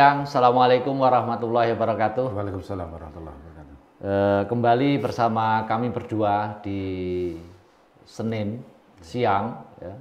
[0.00, 2.32] Assalamualaikum warahmatullahi wabarakatuh.
[2.32, 3.74] Waalaikumsalam warahmatullahi wabarakatuh.
[4.00, 6.80] Eh, kembali bersama kami berdua di
[8.08, 8.64] Senin
[9.04, 9.60] siang.
[9.76, 10.00] Ya.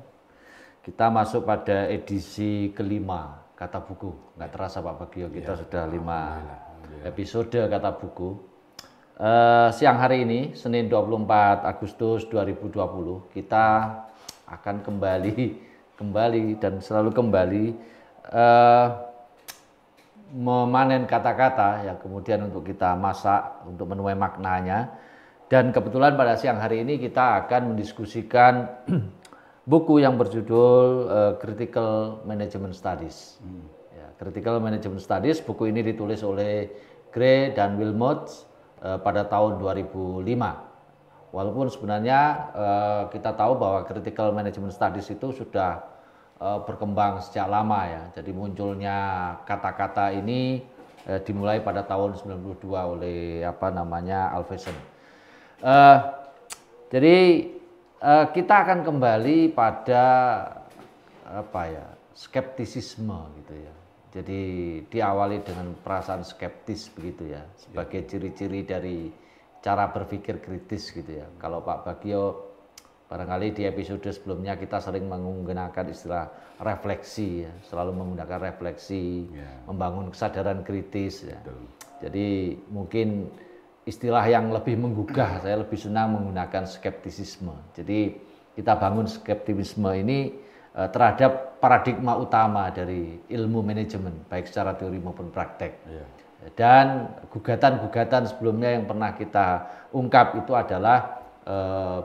[0.79, 4.39] Kita masuk pada edisi kelima kata buku.
[4.39, 6.47] Nggak terasa Pak Bagio, kita sudah lima
[7.03, 8.39] episode kata buku.
[9.19, 13.99] Eh, siang hari ini, Senin 24 Agustus 2020, kita
[14.47, 15.59] akan kembali,
[15.99, 17.65] kembali dan selalu kembali
[18.31, 19.08] eh,
[20.33, 24.93] memanen kata-kata yang kemudian untuk kita masak untuk menuai maknanya
[25.49, 28.69] dan kebetulan pada siang hari ini kita akan mendiskusikan
[29.71, 33.41] buku yang berjudul uh, Critical Management Studies.
[33.41, 33.65] Hmm.
[33.89, 36.69] Ya, Critical Management Studies buku ini ditulis oleh
[37.09, 38.29] Gray dan Wilmot
[38.85, 40.21] uh, pada tahun 2005.
[41.33, 42.21] Walaupun sebenarnya
[42.53, 45.81] uh, kita tahu bahwa Critical Management Studies itu sudah
[46.39, 48.03] uh, berkembang sejak lama ya.
[48.15, 48.97] Jadi munculnya
[49.43, 50.63] kata-kata ini
[51.05, 54.75] uh, dimulai pada tahun 92 oleh apa namanya Alvesen.
[55.59, 55.99] Uh,
[56.89, 57.47] jadi
[58.01, 60.03] uh, kita akan kembali pada
[61.29, 61.85] apa ya
[62.15, 63.73] skeptisisme gitu ya.
[64.09, 64.41] Jadi
[64.89, 69.13] diawali dengan perasaan skeptis begitu ya sebagai ciri-ciri dari
[69.61, 71.29] cara berpikir kritis gitu ya.
[71.37, 72.48] Kalau Pak Bagio
[73.09, 76.29] Barangkali di episode sebelumnya kita sering menggunakan istilah
[76.61, 77.49] refleksi, ya.
[77.65, 79.65] selalu menggunakan refleksi, yeah.
[79.65, 81.25] membangun kesadaran kritis.
[81.25, 81.41] Ya.
[82.05, 83.33] Jadi mungkin
[83.89, 87.57] istilah yang lebih menggugah, saya lebih senang menggunakan skeptisisme.
[87.73, 88.13] Jadi
[88.53, 90.37] kita bangun skeptisisme ini
[90.77, 95.81] eh, terhadap paradigma utama dari ilmu manajemen, baik secara teori maupun praktek.
[95.89, 96.07] Yeah.
[96.53, 99.65] Dan gugatan-gugatan sebelumnya yang pernah kita
[99.97, 101.18] ungkap itu adalah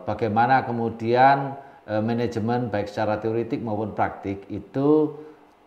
[0.08, 5.12] bagaimana kemudian eh, manajemen baik secara teoritik maupun praktik itu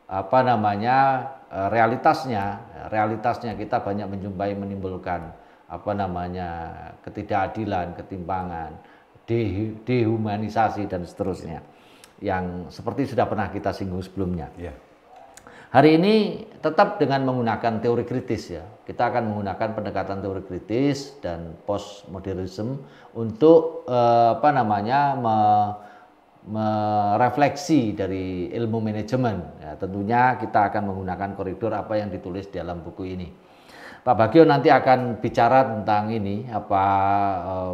[0.07, 0.97] apa namanya
[1.51, 2.57] eh, realitasnya
[2.89, 5.29] realitasnya kita banyak menjumpai menimbulkan
[5.67, 6.49] apa namanya
[7.03, 8.71] ketidakadilan ketimpangan
[9.83, 11.59] dehumanisasi dan seterusnya
[12.23, 14.47] yang seperti sudah pernah kita singgung sebelumnya.
[14.55, 14.86] Yeah.
[15.77, 18.65] Hari ini tetap dengan menggunakan teori kritis ya.
[18.81, 22.81] Kita akan menggunakan pendekatan teori kritis dan postmodernisme
[23.13, 25.37] untuk eh, apa namanya me,
[26.49, 29.37] merefleksi dari ilmu manajemen.
[29.61, 33.29] Ya, tentunya kita akan menggunakan koridor apa yang ditulis dalam buku ini.
[34.01, 36.85] Pak Bagio nanti akan bicara tentang ini apa
[37.53, 37.73] eh,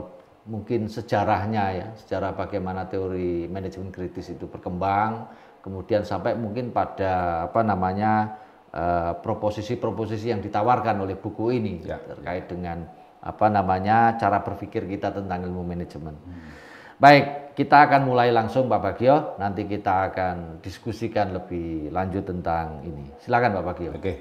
[0.51, 5.31] mungkin sejarahnya ya, sejarah bagaimana teori manajemen kritis itu berkembang,
[5.63, 8.35] kemudian sampai mungkin pada apa namanya
[8.69, 12.03] eh, proposisi-proposisi uh, yang ditawarkan oleh buku ini ya.
[12.03, 12.83] terkait dengan
[13.23, 16.11] apa namanya cara berpikir kita tentang ilmu manajemen.
[16.19, 16.51] Hmm.
[16.99, 19.39] Baik, kita akan mulai langsung Pak Bagio.
[19.39, 23.07] Nanti kita akan diskusikan lebih lanjut tentang ini.
[23.23, 23.91] Silakan Pak Bagio.
[23.95, 24.13] Oke,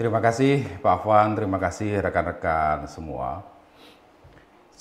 [0.00, 3.44] terima kasih Pak Afwan, terima kasih rekan-rekan semua.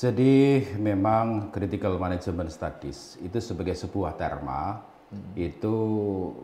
[0.01, 5.33] Jadi memang critical management studies itu sebagai sebuah terma hmm.
[5.35, 5.75] itu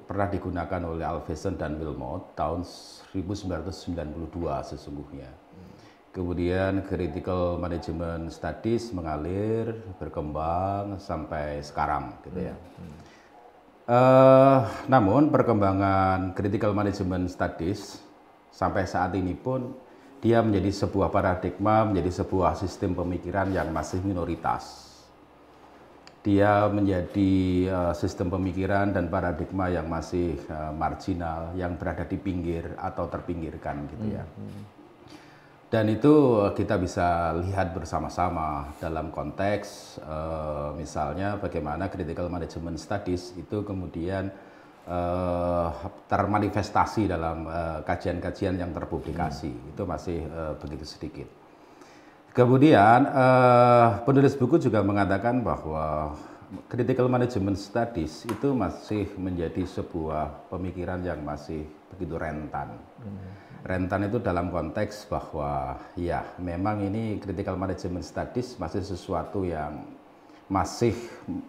[0.05, 5.31] pernah digunakan oleh Alvesen dan Wilmot tahun 1992 sesungguhnya.
[5.31, 5.75] Hmm.
[6.11, 12.55] Kemudian critical management studies mengalir, berkembang sampai sekarang gitu ya.
[12.55, 12.95] Hmm.
[13.87, 18.03] Uh, namun perkembangan critical management studies
[18.51, 19.71] sampai saat ini pun
[20.19, 24.86] dia menjadi sebuah paradigma, menjadi sebuah sistem pemikiran yang masih minoritas
[26.27, 27.31] dia menjadi
[27.71, 33.87] uh, sistem pemikiran dan paradigma yang masih uh, marginal, yang berada di pinggir atau terpinggirkan
[33.95, 34.27] gitu ya.
[34.27, 34.61] Hmm.
[35.71, 43.63] Dan itu kita bisa lihat bersama-sama dalam konteks uh, misalnya bagaimana critical management studies itu
[43.63, 44.27] kemudian
[44.83, 45.71] uh,
[46.11, 47.47] termanifestasi dalam
[47.87, 49.51] kajian-kajian uh, yang terpublikasi.
[49.51, 49.71] Hmm.
[49.71, 51.36] Itu masih uh, begitu sedikit.
[52.37, 56.13] Kemudian eh, penulis buku juga mengatakan bahwa
[56.69, 62.77] critical management studies itu masih menjadi sebuah pemikiran yang masih begitu rentan.
[63.65, 69.97] Rentan itu dalam konteks bahwa ya memang ini critical management studies masih sesuatu yang
[70.45, 70.93] masih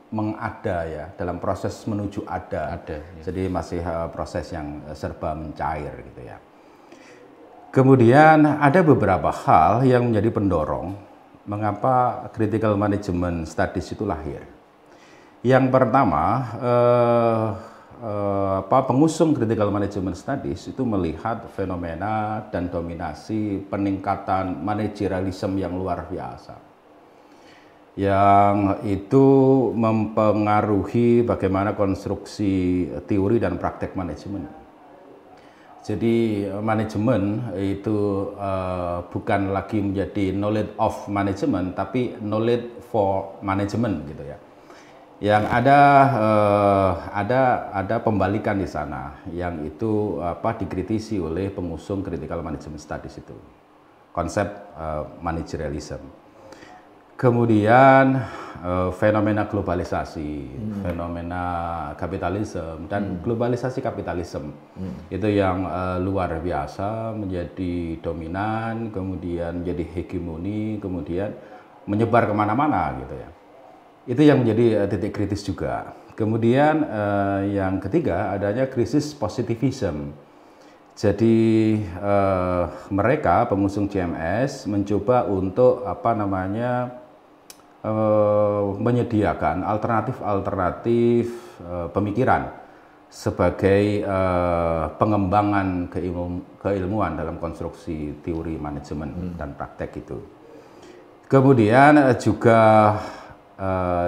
[0.08, 2.80] mengada ya dalam proses menuju ada.
[2.80, 3.22] Ada, ya.
[3.28, 6.40] Jadi masih eh, proses yang serba mencair gitu ya.
[7.68, 10.96] Kemudian ada beberapa hal yang menjadi pendorong
[11.44, 14.40] mengapa critical management studies itu lahir.
[15.44, 16.24] Yang pertama,
[16.64, 17.46] eh,
[18.08, 26.08] eh, apa pengusung critical management studies itu melihat fenomena dan dominasi peningkatan manajerialisme yang luar
[26.08, 26.56] biasa.
[28.00, 28.56] Yang
[28.88, 29.26] itu
[29.76, 34.67] mempengaruhi bagaimana konstruksi teori dan praktek manajemen.
[35.88, 44.04] Jadi eh, manajemen itu uh, bukan lagi menjadi knowledge of management, tapi knowledge for management
[44.04, 44.36] gitu ya.
[45.18, 45.78] Yang ada
[46.14, 47.40] uh, ada
[47.72, 53.34] ada pembalikan di sana, yang itu apa dikritisi oleh pengusung critical management studies itu,
[54.12, 54.46] konsep
[54.76, 56.04] uh, managerialism.
[57.18, 58.22] Kemudian
[58.62, 60.82] uh, fenomena globalisasi, hmm.
[60.82, 61.42] fenomena
[61.94, 63.20] kapitalisme dan hmm.
[63.22, 65.10] globalisasi kapitalisme hmm.
[65.12, 71.34] itu yang uh, luar biasa menjadi dominan, kemudian menjadi hegemoni, kemudian
[71.88, 73.28] menyebar ke mana-mana gitu ya.
[74.08, 75.94] Itu yang menjadi uh, titik kritis juga.
[76.18, 80.10] Kemudian uh, yang ketiga adanya krisis positivism.
[80.98, 87.07] Jadi uh, mereka pengusung CMS mencoba untuk apa namanya Eh,
[88.78, 91.26] menyediakan alternatif-alternatif
[91.62, 92.52] uh, pemikiran
[93.08, 99.34] sebagai uh, pengembangan keilmu, keilmuan dalam konstruksi teori manajemen hmm.
[99.40, 100.18] dan praktek itu.
[101.28, 102.60] Kemudian juga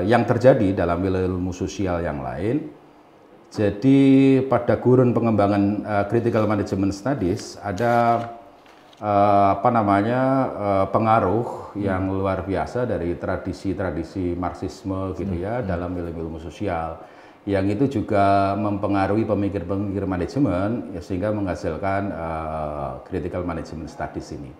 [0.08, 2.72] yang terjadi dalam ilmu sosial yang lain.
[3.52, 8.24] Jadi pada gurun pengembangan critical management studies ada
[9.00, 10.20] uh, apa namanya
[10.52, 11.82] uh, pengaruh hmm.
[11.82, 15.66] yang luar biasa dari tradisi-tradisi marxisme gitu ya hmm.
[15.66, 17.00] dalam ilmu-ilmu sosial
[17.48, 24.52] yang itu juga mempengaruhi pemikir-pemikir manajemen ya, sehingga menghasilkan uh, critical management studies ini.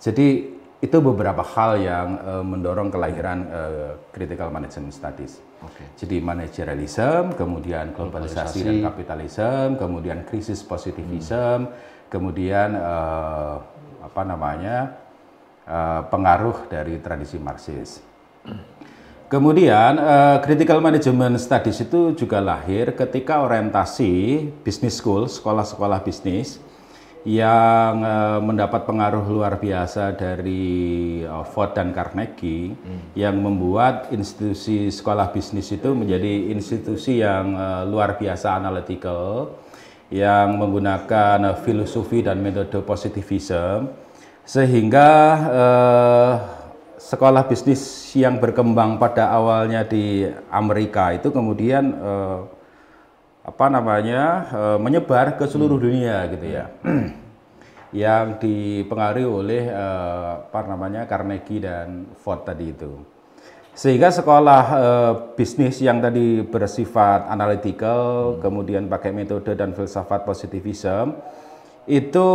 [0.00, 5.40] Jadi itu beberapa hal yang uh, mendorong kelahiran uh, critical management studies.
[5.64, 5.86] Okay.
[6.00, 12.08] Jadi managerialism, kemudian globalisasi, globalisasi dan kapitalisme, kemudian krisis positivism, hmm.
[12.08, 13.64] kemudian uh,
[14.04, 15.00] apa namanya
[15.64, 18.04] uh, pengaruh dari tradisi Marxis.
[19.24, 26.60] Kemudian uh, critical management studies itu juga lahir ketika orientasi business school, sekolah-sekolah bisnis
[27.24, 33.16] yang uh, mendapat pengaruh luar biasa dari uh, Ford dan Carnegie hmm.
[33.16, 39.56] yang membuat institusi sekolah bisnis itu menjadi institusi yang uh, luar biasa analytical
[40.14, 43.90] yang menggunakan uh, filosofi dan metode positivism
[44.46, 45.10] sehingga
[45.50, 46.32] uh,
[46.94, 47.82] sekolah bisnis
[48.14, 50.22] yang berkembang pada awalnya di
[50.54, 52.46] Amerika itu kemudian uh,
[53.42, 54.22] apa namanya
[54.54, 55.86] uh, menyebar ke seluruh hmm.
[55.90, 56.64] dunia gitu ya.
[57.94, 63.13] Yang dipengaruhi oleh uh, apa namanya Carnegie dan Ford tadi itu
[63.74, 68.38] sehingga sekolah uh, bisnis yang tadi bersifat analytical, hmm.
[68.38, 71.18] kemudian pakai metode dan filsafat positivism,
[71.84, 72.28] itu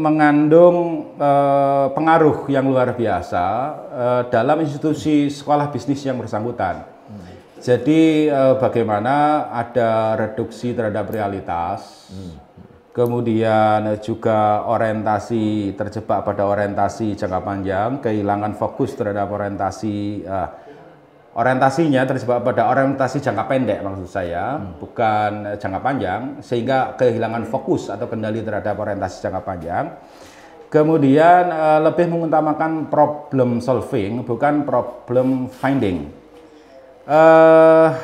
[0.00, 3.44] mengandung uh, pengaruh yang luar biasa
[3.92, 6.88] uh, dalam institusi sekolah bisnis yang bersangkutan.
[7.04, 7.36] Hmm.
[7.60, 12.34] Jadi uh, bagaimana ada reduksi terhadap realitas, hmm.
[12.96, 20.24] kemudian juga orientasi terjebak pada orientasi jangka panjang, kehilangan fokus terhadap orientasi
[21.38, 24.82] orientasinya terjebak pada orientasi jangka pendek maksud saya, hmm.
[24.82, 29.84] bukan jangka panjang, sehingga kehilangan fokus atau kendali terhadap orientasi jangka panjang.
[30.68, 36.10] Kemudian uh, lebih mengutamakan problem solving, bukan problem finding.
[37.08, 37.94] Uh,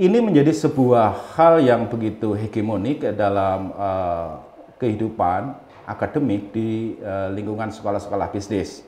[0.00, 4.42] ini menjadi sebuah hal yang begitu hegemonik dalam uh,
[4.82, 5.54] kehidupan
[5.86, 8.87] akademik di uh, lingkungan sekolah-sekolah bisnis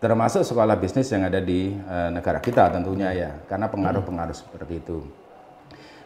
[0.00, 5.04] termasuk sekolah bisnis yang ada di uh, negara kita tentunya ya karena pengaruh-pengaruh seperti itu.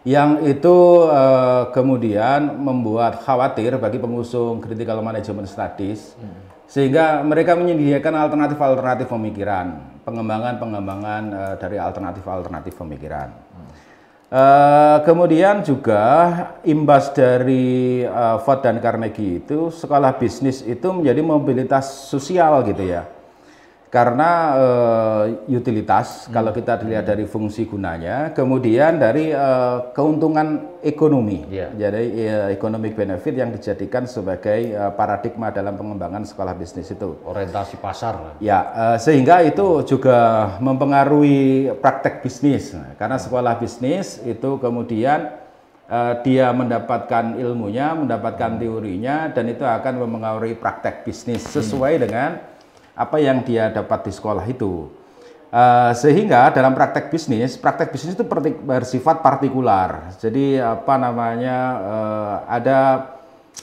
[0.04, 0.76] Yang itu
[1.08, 6.12] uh, kemudian membuat khawatir bagi pengusung critical management studies
[6.68, 13.30] sehingga mereka menyediakan alternatif-alternatif pemikiran pengembangan-pengembangan uh, dari alternatif-alternatif pemikiran.
[14.34, 16.02] Uh, kemudian juga
[16.66, 23.13] imbas dari uh, Ford dan Carnegie itu sekolah bisnis itu menjadi mobilitas sosial gitu ya
[23.94, 26.34] karena uh, utilitas hmm.
[26.34, 31.70] kalau kita dilihat dari fungsi gunanya, kemudian dari uh, keuntungan ekonomi, yeah.
[31.78, 37.22] jadi uh, economic benefit yang dijadikan sebagai uh, paradigma dalam pengembangan sekolah bisnis itu.
[37.22, 38.34] Orientasi pasar.
[38.42, 45.38] Ya, uh, sehingga itu juga mempengaruhi praktek bisnis, karena sekolah bisnis itu kemudian
[45.86, 52.02] uh, dia mendapatkan ilmunya, mendapatkan teorinya, dan itu akan mempengaruhi praktek bisnis sesuai hmm.
[52.10, 52.30] dengan
[52.94, 54.88] apa yang dia dapat di sekolah itu.
[55.54, 58.26] Uh, sehingga dalam praktek bisnis, praktek bisnis itu
[58.66, 60.10] bersifat partikular.
[60.18, 62.78] Jadi apa namanya uh, ada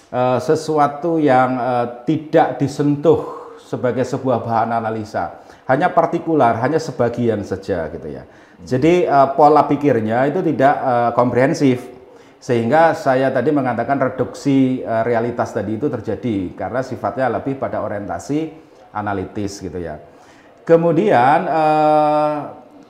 [0.08, 7.92] uh, sesuatu yang uh, tidak disentuh sebagai sebuah bahan analisa, hanya partikular, hanya sebagian saja
[7.92, 8.24] gitu ya.
[8.64, 11.92] Jadi uh, pola pikirnya itu tidak uh, komprehensif,
[12.40, 18.71] sehingga saya tadi mengatakan reduksi uh, realitas tadi itu terjadi karena sifatnya lebih pada orientasi
[18.92, 20.00] analitis gitu ya.
[20.64, 22.36] Kemudian eh,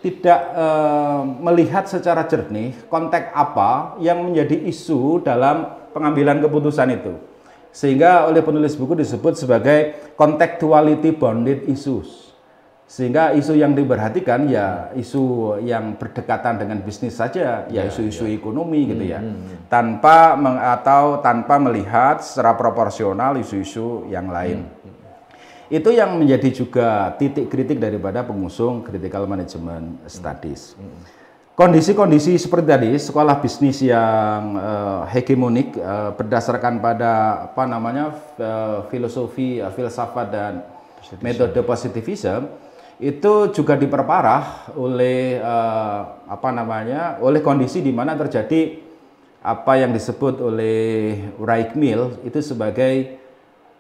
[0.02, 7.14] tidak eh, melihat secara jernih konteks apa yang menjadi isu dalam pengambilan keputusan itu.
[7.72, 12.36] Sehingga oleh penulis buku disebut sebagai contextuality bounded issues.
[12.92, 18.36] Sehingga isu yang diperhatikan ya isu yang berdekatan dengan bisnis saja, ya, ya isu-isu ya,
[18.36, 18.36] ya.
[18.36, 19.20] ekonomi gitu ya.
[19.24, 19.60] Hmm, hmm, hmm.
[19.72, 20.36] Tanpa
[20.76, 24.68] atau tanpa melihat secara proporsional isu-isu yang lain.
[24.68, 24.81] Hmm.
[25.72, 25.78] Hmm.
[25.80, 30.76] Itu yang menjadi juga titik kritik daripada pengusung critical management studies.
[31.56, 39.62] Kondisi-kondisi seperti tadi, sekolah bisnis yang uh, hegemonik uh, berdasarkan pada apa namanya uh, filosofi,
[39.62, 40.54] uh, filsafat dan
[40.98, 41.22] positivism.
[41.22, 42.42] metode positivism
[42.98, 48.82] itu juga diperparah oleh uh, apa namanya oleh kondisi di mana terjadi
[49.42, 53.21] apa yang disebut oleh Reich Mill itu sebagai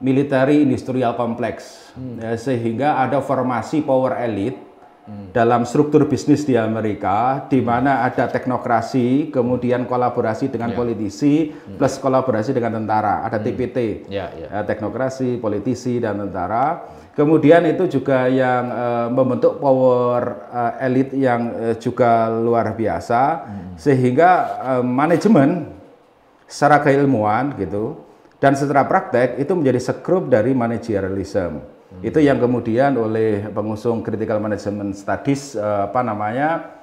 [0.01, 2.17] military industrial complex hmm.
[2.19, 4.57] ya, sehingga ada formasi power elite
[5.05, 5.31] hmm.
[5.31, 10.77] dalam struktur bisnis di Amerika di mana ada teknokrasi kemudian kolaborasi dengan yeah.
[10.81, 11.77] politisi hmm.
[11.77, 13.45] plus kolaborasi dengan tentara ada hmm.
[13.45, 13.77] TPT
[14.09, 14.49] yeah, yeah.
[14.49, 16.81] Ya, teknokrasi politisi dan tentara
[17.13, 23.73] kemudian itu juga yang uh, membentuk power uh, elite yang uh, juga luar biasa hmm.
[23.77, 24.29] sehingga
[24.65, 25.77] uh, manajemen
[26.49, 28.10] secara keilmuan gitu
[28.41, 31.61] dan secara praktek itu menjadi sekrup dari managerialism.
[31.61, 32.01] Hmm.
[32.01, 36.81] Itu yang kemudian oleh pengusung critical management studies eh, apa namanya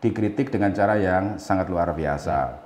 [0.00, 2.64] dikritik dengan cara yang sangat luar biasa.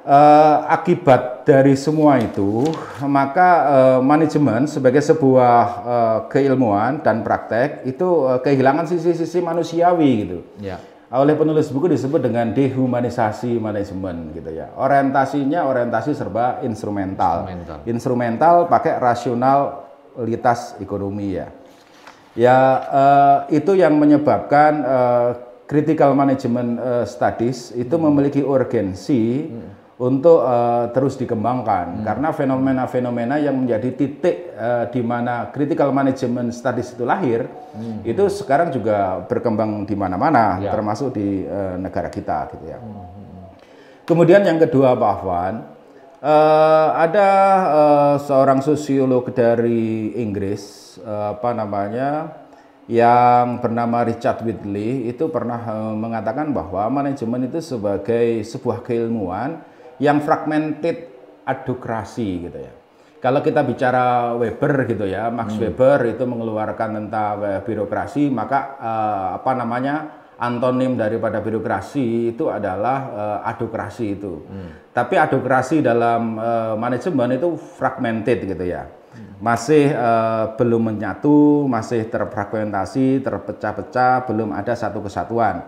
[0.00, 2.64] Uh, akibat dari semua itu,
[3.04, 10.38] maka uh, manajemen sebagai sebuah uh, keilmuan dan praktek itu uh, kehilangan sisi-sisi manusiawi gitu.
[10.56, 10.80] Ya
[11.10, 14.70] oleh penulis buku disebut dengan dehumanisasi manajemen gitu ya.
[14.78, 17.50] Orientasinya orientasi serba instrumental.
[17.50, 21.50] Instrumental, instrumental pakai rasionalitas ekonomi ya.
[22.38, 25.30] Ya uh, itu yang menyebabkan uh,
[25.66, 28.04] critical management uh, studies itu hmm.
[28.06, 32.04] memiliki urgensi hmm untuk uh, terus dikembangkan hmm.
[32.08, 37.44] karena fenomena-fenomena yang menjadi titik uh, di mana critical management studies itu lahir
[37.76, 38.08] hmm.
[38.08, 40.72] itu sekarang juga berkembang di mana-mana ya.
[40.72, 42.80] termasuk di uh, negara kita gitu ya.
[42.80, 43.04] Hmm.
[44.08, 45.54] Kemudian yang kedua Pak Afwan
[46.24, 47.28] uh, ada
[47.68, 52.40] uh, seorang sosiolog dari Inggris uh, apa namanya
[52.88, 59.60] yang bernama Richard Whitley itu pernah uh, mengatakan bahwa manajemen itu sebagai sebuah keilmuan
[60.00, 61.12] yang fragmented
[61.44, 62.72] adokrasi gitu ya.
[63.20, 65.60] Kalau kita bicara Weber gitu ya, Max hmm.
[65.60, 73.38] Weber itu mengeluarkan tentang birokrasi, maka uh, apa namanya antonim daripada birokrasi itu adalah uh,
[73.44, 74.40] adokrasi itu.
[74.48, 74.72] Hmm.
[74.96, 78.88] Tapi adokrasi dalam uh, manajemen itu fragmented gitu ya.
[79.36, 85.60] Masih uh, belum menyatu, masih terfragmentasi, terpecah-pecah, belum ada satu kesatuan.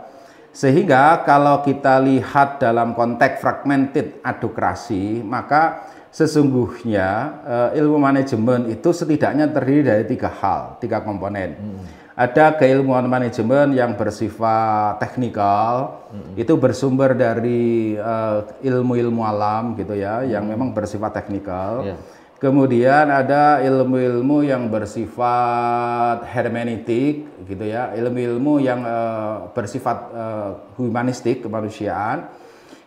[0.52, 7.08] Sehingga kalau kita lihat dalam konteks fragmented adokrasi, maka sesungguhnya
[7.40, 11.56] uh, ilmu manajemen itu setidaknya terdiri dari tiga hal, tiga komponen.
[11.56, 11.84] Hmm.
[12.12, 16.36] Ada keilmuan manajemen yang bersifat teknikal, hmm.
[16.36, 20.28] itu bersumber dari uh, ilmu-ilmu alam gitu ya, hmm.
[20.28, 21.88] yang memang bersifat teknikal.
[21.88, 31.46] Yeah Kemudian ada ilmu-ilmu yang bersifat hermeneutik gitu ya, ilmu-ilmu yang uh, bersifat uh, humanistik
[31.46, 32.26] kemanusiaan.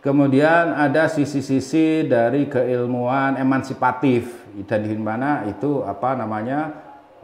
[0.04, 4.28] Kemudian ada sisi-sisi dari keilmuan emansipatif
[4.68, 6.60] dan di mana itu apa namanya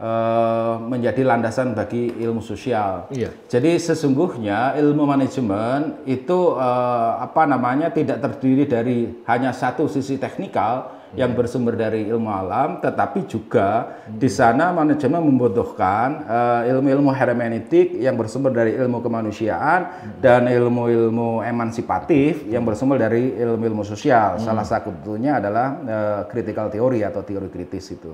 [0.02, 3.06] eh, menjadi landasan bagi ilmu sosial.
[3.14, 3.30] Iya.
[3.46, 8.98] Jadi sesungguhnya ilmu manajemen itu eh, apa namanya tidak terdiri dari
[9.30, 16.08] hanya satu sisi teknikal yang bersumber dari ilmu alam, tetapi juga di sana manajemen membutuhkan
[16.24, 23.84] eh, ilmu-ilmu hermeneutik yang bersumber dari ilmu kemanusiaan dan ilmu-ilmu emansipatif yang bersumber dari ilmu-ilmu
[23.84, 24.40] sosial.
[24.40, 28.12] Salah satunya adalah eh, critical theory atau teori kritis itu.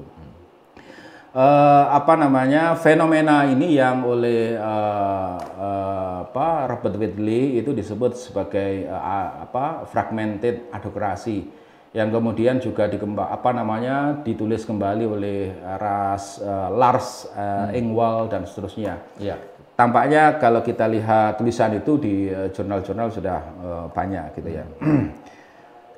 [1.29, 8.91] Eh, apa namanya fenomena ini yang oleh eh, eh, apa Robert Whitley itu disebut sebagai
[8.91, 16.41] a- apa fragmented adokrasi yang kemudian juga dikembang apa namanya ditulis kembali oleh eh, Ras
[16.41, 19.01] eh, Lars eh, Engwall dan seterusnya.
[19.17, 19.37] Iya.
[19.79, 24.65] Tampaknya kalau kita lihat tulisan itu di jurnal-jurnal sudah eh, banyak gitu ya.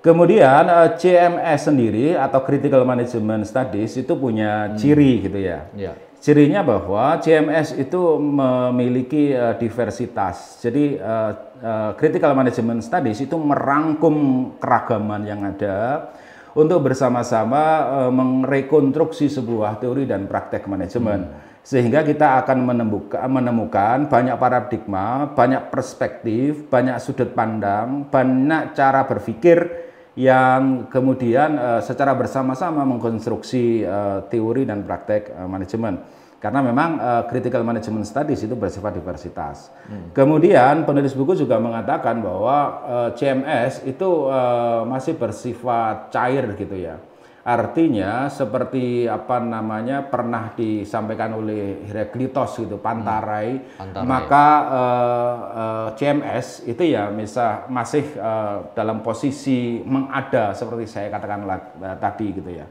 [0.01, 5.69] Kemudian eh, CMS sendiri atau Critical Management Studies itu punya ciri gitu ya.
[5.77, 5.93] Iya.
[6.21, 10.61] Cirinya bahwa CMS itu memiliki eh, diversitas.
[10.61, 11.33] Jadi eh,
[11.65, 16.13] eh, Critical Management Studies itu merangkum keragaman yang ada
[16.53, 17.63] untuk bersama-sama
[18.05, 21.49] eh, merekonstruksi sebuah teori dan praktek manajemen.
[21.65, 29.89] Sehingga kita akan menemukan, menemukan banyak paradigma, banyak perspektif, banyak sudut pandang, banyak cara berpikir
[30.21, 36.05] yang kemudian eh, secara bersama-sama mengkonstruksi eh, teori dan praktek eh, manajemen.
[36.41, 39.73] Karena memang eh, critical management studies itu bersifat diversitas.
[40.13, 47.01] Kemudian penulis buku juga mengatakan bahwa eh, CMS itu eh, masih bersifat cair gitu ya.
[47.41, 54.05] Artinya seperti apa namanya pernah disampaikan oleh Heraklitos gitu, Pantarai, Pantarai.
[54.05, 61.49] maka eh, eh, CMS itu ya misal masih eh, dalam posisi mengada seperti saya katakan
[61.81, 62.69] eh, tadi gitu ya.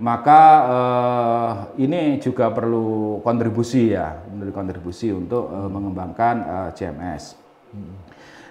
[0.00, 1.50] Maka eh,
[1.84, 7.36] ini juga perlu kontribusi ya, perlu kontribusi untuk eh, mengembangkan eh, CMS.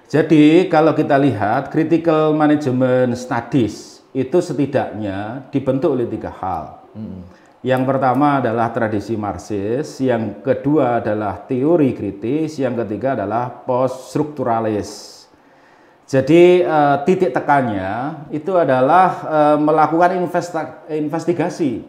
[0.06, 6.84] Jadi kalau kita lihat critical management studies itu setidaknya dibentuk oleh tiga hal.
[7.66, 15.18] Yang pertama adalah tradisi Marxis, yang kedua adalah teori kritis, yang ketiga adalah post strukturalis.
[16.08, 20.16] Jadi eh, titik tekannya itu adalah eh, melakukan
[20.88, 21.84] investigasi.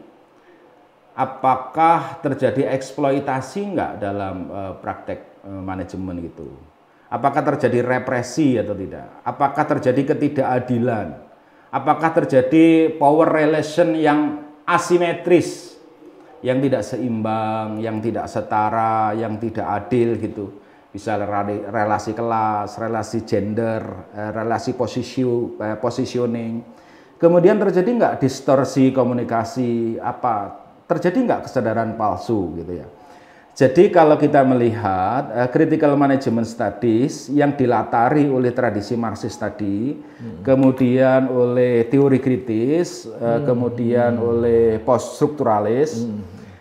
[1.15, 6.49] Apakah terjadi eksploitasi enggak dalam eh, praktek eh, manajemen gitu?
[7.07, 9.23] Apakah terjadi represi atau tidak?
[9.23, 11.28] Apakah terjadi ketidakadilan?
[11.79, 15.79] Apakah terjadi power relation yang asimetris,
[16.43, 20.59] yang tidak seimbang, yang tidak setara, yang tidak adil gitu?
[20.91, 26.67] Bisa rela- relasi kelas, relasi gender, eh, relasi posisi, eh, positioning.
[27.14, 30.67] Kemudian terjadi nggak distorsi komunikasi apa?
[30.91, 32.98] Terjadi nggak kesadaran palsu gitu ya?
[33.59, 39.99] Jadi kalau kita melihat eh, critical management studies yang dilatari oleh tradisi Marxis tadi,
[40.47, 46.07] kemudian oleh teori kritis, eh, kemudian oleh post strukturalis.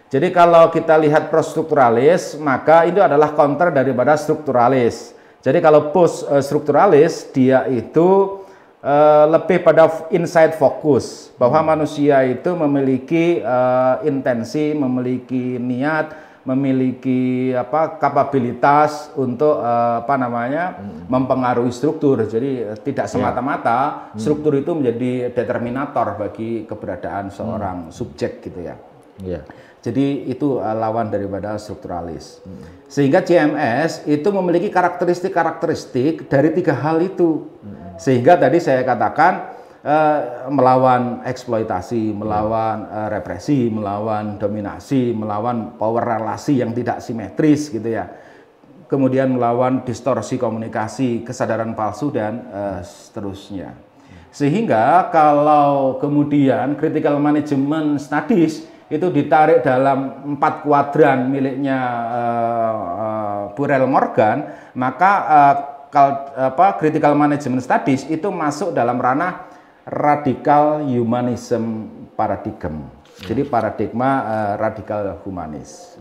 [0.09, 5.13] Jadi kalau kita lihat post strukturalis, maka itu adalah counter daripada strukturalis.
[5.45, 8.41] Jadi kalau post eh, strukturalis dia itu
[8.81, 17.99] eh, lebih pada inside focus bahwa manusia itu memiliki eh, intensi, memiliki niat, memiliki apa
[17.99, 20.79] kapabilitas untuk eh, apa namanya
[21.11, 22.23] mempengaruhi struktur.
[22.23, 28.79] Jadi eh, tidak semata-mata struktur itu menjadi determinator bagi keberadaan seorang subjek gitu ya.
[29.19, 29.41] Iya.
[29.77, 32.43] Jadi itu uh, lawan daripada strukturalis.
[32.91, 37.47] Sehingga CMS itu memiliki karakteristik-karakteristik dari tiga hal itu.
[37.95, 39.56] Sehingga tadi saya katakan
[39.87, 47.87] uh, melawan eksploitasi, melawan uh, represi, melawan dominasi, melawan power relasi yang tidak simetris gitu
[47.87, 48.11] ya.
[48.87, 53.75] Kemudian melawan distorsi komunikasi, kesadaran palsu dan uh, seterusnya.
[54.31, 63.83] Sehingga kalau kemudian critical management studies itu ditarik dalam empat kuadran miliknya uh, uh, Burrell
[63.83, 65.55] Morgan, maka uh,
[65.91, 69.56] kal- apa, critical management studies itu masuk dalam ranah
[69.87, 71.87] radikal humanism
[72.19, 72.91] paradigm.
[73.23, 75.97] Jadi paradigma uh, radikal humanis.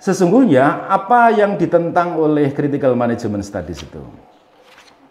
[0.00, 4.02] Sesungguhnya apa yang ditentang oleh critical management studies itu?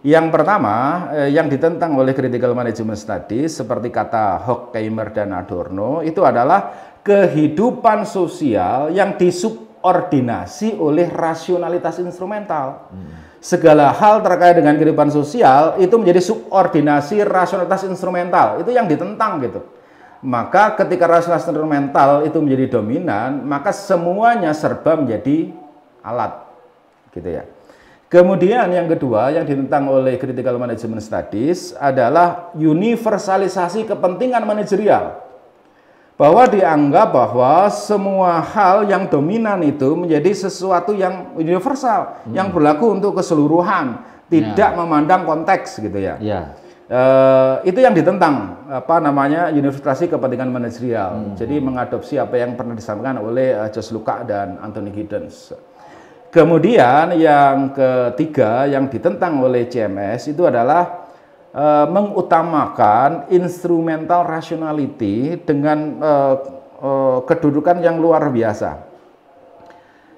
[0.05, 6.21] Yang pertama, eh, yang ditentang oleh critical management studies seperti kata Horkheimer dan Adorno itu
[6.21, 12.93] adalah kehidupan sosial yang disubordinasi oleh rasionalitas instrumental.
[13.45, 18.57] Segala hal terkait dengan kehidupan sosial itu menjadi subordinasi rasionalitas instrumental.
[18.57, 19.61] Itu yang ditentang gitu.
[20.25, 25.53] Maka ketika rasional instrumental itu menjadi dominan, maka semuanya serba menjadi
[26.01, 26.41] alat.
[27.13, 27.45] Gitu ya.
[28.09, 35.21] Kemudian yang kedua yang ditentang oleh critical management studies adalah universalisasi kepentingan manajerial.
[36.15, 42.31] Bahwa dianggap bahwa semua hal yang dominan itu menjadi sesuatu yang universal, hmm.
[42.31, 43.99] yang berlaku untuk keseluruhan,
[44.31, 44.77] tidak ya.
[44.79, 46.15] memandang konteks gitu ya.
[46.23, 46.55] ya.
[46.85, 51.11] Uh, itu yang ditentang apa namanya universitasi kepentingan manajerial.
[51.17, 51.35] Hmm.
[51.35, 55.51] Jadi mengadopsi apa yang pernah disampaikan oleh uh, Josh Luka dan Anthony Giddens.
[56.29, 61.04] Kemudian yang ketiga yang ditentang oleh CMS itu adalah
[61.55, 66.35] uh, mengutamakan instrumental rationality dengan uh,
[66.83, 68.95] uh, kedudukan yang luar biasa.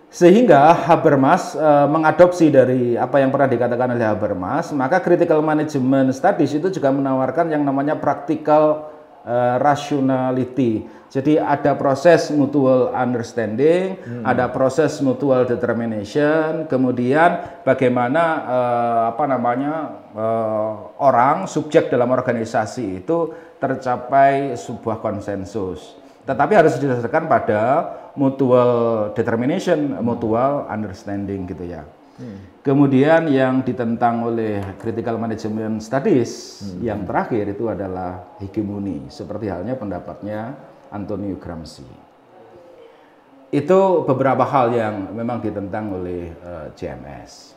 [0.08, 6.56] Sehingga Habermas e, mengadopsi dari apa yang pernah dikatakan oleh Habermas, maka critical management studies
[6.56, 8.88] itu juga menawarkan yang namanya practical
[9.28, 10.88] e, rationality.
[11.08, 14.24] Jadi ada proses mutual understanding, hmm.
[14.24, 18.60] ada proses mutual determination, kemudian bagaimana e,
[19.12, 19.74] apa namanya
[20.16, 20.26] e,
[21.04, 26.00] orang subjek dalam organisasi itu tercapai sebuah konsensus.
[26.28, 27.62] Tetapi harus didasarkan pada
[28.20, 31.88] mutual determination, mutual understanding gitu ya.
[32.18, 32.42] Hmm.
[32.66, 36.82] Kemudian yang ditentang oleh critical management studies hmm.
[36.82, 40.58] yang terakhir itu adalah hegemoni, seperti halnya pendapatnya
[40.90, 41.86] Antonio Gramsci.
[43.54, 47.56] Itu beberapa hal yang memang ditentang oleh uh, eh, CMS.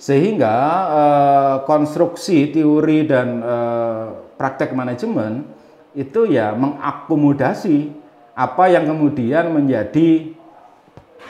[0.00, 0.56] Sehingga
[0.88, 4.04] uh, konstruksi, teori dan uh,
[4.40, 5.46] praktek manajemen
[5.92, 7.90] itu ya mengakomodasi
[8.38, 10.38] apa yang kemudian menjadi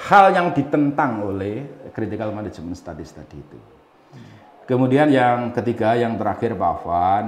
[0.08, 3.58] hal yang ditentang oleh critical management studies tadi itu.
[4.68, 7.24] Kemudian yang ketiga, yang terakhir Pak Afwan,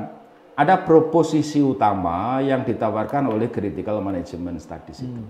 [0.53, 5.23] ada proposisi utama yang ditawarkan oleh critical management studies itu.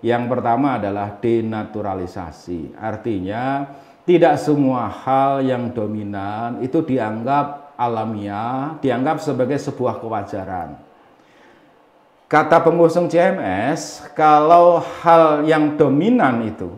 [0.00, 3.68] Yang pertama adalah denaturalisasi, artinya
[4.08, 10.90] tidak semua hal yang dominan itu dianggap alamiah, dianggap sebagai sebuah kewajaran
[12.30, 16.70] Kata pengusung CMS, kalau hal yang dominan itu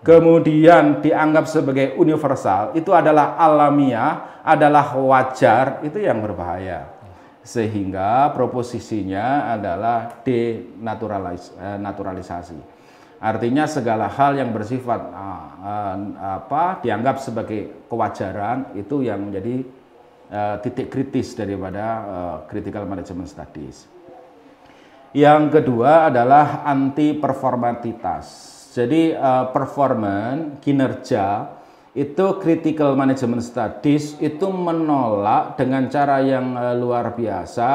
[0.00, 6.84] kemudian dianggap sebagai universal, itu adalah alamiah, adalah wajar, itu yang berbahaya.
[7.40, 12.58] Sehingga proposisinya adalah denaturalisasi.
[12.58, 12.64] Eh,
[13.20, 15.44] Artinya segala hal yang bersifat uh,
[16.40, 19.60] apa dianggap sebagai kewajaran itu yang menjadi
[20.32, 23.84] uh, titik kritis daripada uh, critical management studies.
[25.12, 28.56] Yang kedua adalah anti performatitas.
[28.70, 31.58] Jadi uh, performance, kinerja
[31.90, 37.70] itu critical management studies itu menolak dengan cara yang uh, luar biasa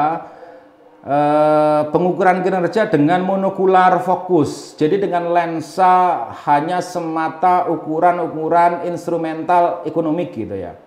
[1.04, 4.72] uh, pengukuran kinerja dengan monokular fokus.
[4.80, 10.80] Jadi dengan lensa hanya semata ukuran-ukuran instrumental ekonomik gitu ya.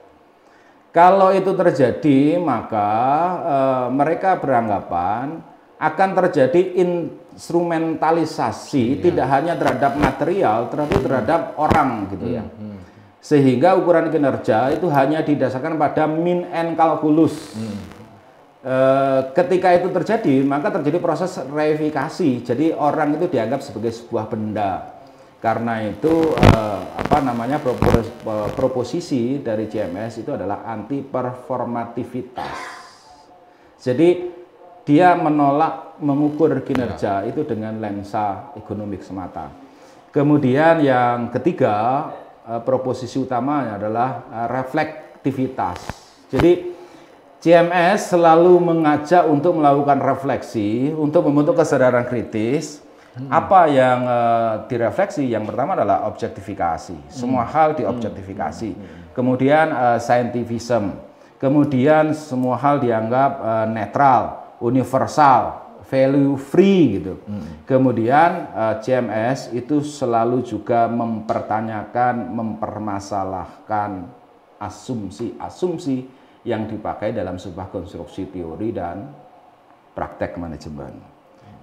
[0.89, 2.89] Kalau itu terjadi maka
[3.45, 5.45] uh, mereka beranggapan
[5.77, 6.81] akan terjadi
[7.35, 9.01] instrumentalisasi ya.
[9.03, 12.43] tidak hanya terhadap material tetapi terhadap orang gitu ya.
[12.43, 12.79] Hmm, hmm.
[13.19, 17.51] Sehingga ukuran kinerja itu hanya didasarkan pada min and calculus.
[17.51, 17.79] Hmm.
[18.59, 18.75] E,
[19.35, 22.47] ketika itu terjadi, maka terjadi proses reifikasi.
[22.47, 24.95] Jadi orang itu dianggap sebagai sebuah benda.
[25.43, 26.51] Karena itu e,
[26.95, 27.59] apa namanya
[28.55, 32.79] proposisi dari CMS itu adalah anti performativitas.
[33.79, 34.38] Jadi
[34.89, 37.29] dia menolak mengukur kinerja ya.
[37.29, 39.53] itu dengan lensa ekonomik semata.
[40.09, 42.09] Kemudian yang ketiga,
[42.49, 45.77] eh, proposisi utamanya adalah eh, reflektivitas.
[46.33, 46.73] Jadi
[47.39, 52.83] CMS selalu mengajak untuk melakukan refleksi, untuk membentuk kesadaran kritis.
[53.15, 53.31] Hmm.
[53.31, 55.23] Apa yang uh, direfleksi?
[55.23, 57.09] Yang pertama adalah objektifikasi.
[57.09, 57.51] Semua hmm.
[57.55, 58.69] hal diobjektifikasi.
[58.75, 58.83] Hmm.
[58.83, 59.15] hmm.
[59.15, 60.99] Kemudian uh, scientificism.
[61.39, 67.17] Kemudian semua hal dianggap uh, netral universal, value free gitu.
[67.25, 67.65] Hmm.
[67.65, 74.05] Kemudian uh, eh, CMS itu selalu juga mempertanyakan, mempermasalahkan
[74.59, 76.05] asumsi-asumsi
[76.43, 79.11] yang dipakai dalam sebuah konstruksi teori dan
[79.97, 80.99] praktek manajemen.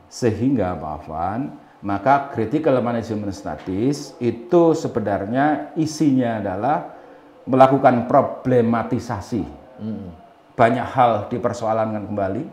[0.06, 1.40] Sehingga Pak Afwan,
[1.82, 6.78] maka critical management studies itu sebenarnya isinya adalah
[7.46, 9.44] melakukan problematisasi.
[9.78, 10.10] Hmm.
[10.56, 12.44] Banyak hal dipersoalankan kembali,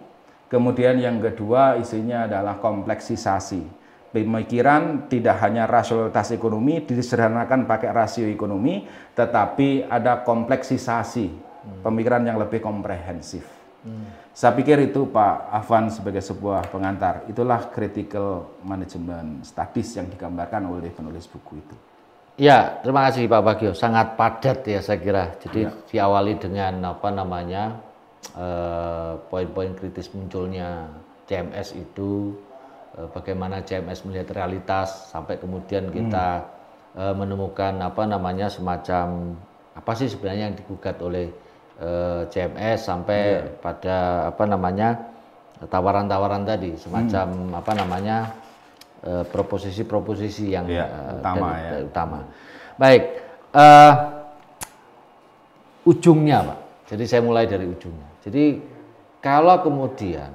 [0.53, 3.81] Kemudian yang kedua isinya adalah kompleksisasi.
[4.13, 8.85] Pemikiran tidak hanya rasionalitas ekonomi disederhanakan pakai rasio ekonomi,
[9.17, 11.33] tetapi ada kompleksisasi,
[11.81, 13.41] pemikiran yang lebih komprehensif.
[14.29, 17.25] Saya pikir itu Pak Afan sebagai sebuah pengantar.
[17.25, 21.75] Itulah critical management studies yang digambarkan oleh penulis buku itu.
[22.37, 23.73] Ya, terima kasih Pak Bagio.
[23.73, 25.33] Sangat padat ya saya kira.
[25.41, 27.92] Jadi diawali dengan apa namanya
[28.31, 30.87] eh, poin-poin kritis munculnya
[31.25, 32.33] CMS itu,
[32.95, 36.47] eh, bagaimana CMS melihat realitas, sampai kemudian kita
[36.93, 39.33] eh, menemukan apa namanya semacam
[39.73, 41.27] apa sih sebenarnya yang digugat oleh
[41.81, 43.21] eh, CMS sampai
[43.57, 44.89] pada apa namanya
[45.63, 48.17] tawaran-tawaran tadi, semacam apa namanya
[49.03, 51.69] proposisi-proposisi yang Iya, eh, utama dari- ya.
[51.75, 52.17] dari utama.
[52.79, 53.03] Baik,
[53.51, 53.93] eh,
[55.83, 56.59] ujungnya Pak.
[56.87, 58.09] Jadi saya mulai dari ujungnya.
[58.23, 58.63] Jadi
[59.19, 60.31] kalau kemudian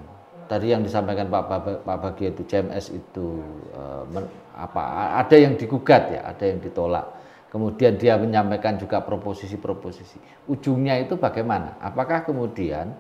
[0.49, 3.41] tadi yang disampaikan Pak Baba- Pak Bagi itu CMS itu
[3.73, 7.17] eh, men- apa ada yang digugat ya, ada yang ditolak.
[7.49, 10.21] Kemudian dia menyampaikan juga proposisi-proposisi.
[10.53, 11.81] Ujungnya itu bagaimana?
[11.81, 12.93] Apakah kemudian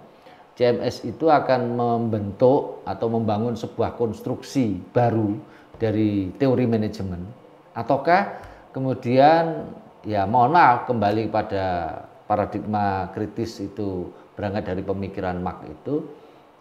[0.56, 5.38] CMS itu akan membentuk atau membangun sebuah konstruksi baru
[5.78, 7.22] dari teori manajemen
[7.70, 8.42] ataukah
[8.74, 9.70] kemudian
[10.02, 11.94] ya mohon maaf kembali pada
[12.26, 16.06] paradigma kritis itu berangkat dari pemikiran Marx itu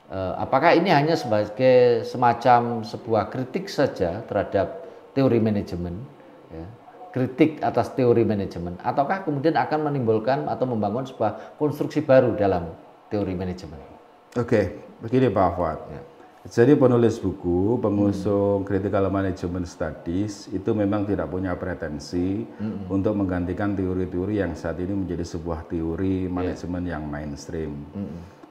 [0.10, 6.02] eh, apakah ini hanya sebagai semacam sebuah kritik saja terhadap teori manajemen
[6.50, 6.66] ya,
[7.14, 12.74] kritik atas teori manajemen ataukah kemudian akan menimbulkan atau membangun sebuah konstruksi baru dalam
[13.14, 13.98] teori manajemen
[14.38, 14.70] Oke,
[15.02, 15.78] begini Pak Afwan.
[15.90, 16.02] Ya.
[16.48, 22.48] Jadi penulis buku, pengusung critical management studies itu memang tidak punya pretensi
[22.88, 27.92] untuk menggantikan teori-teori yang saat ini menjadi sebuah teori manajemen yang mainstream.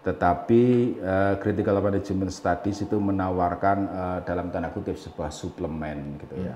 [0.04, 0.62] Tetapi
[1.02, 6.54] eh, critical management studies itu menawarkan eh, dalam tanda kutip sebuah suplemen gitu ya.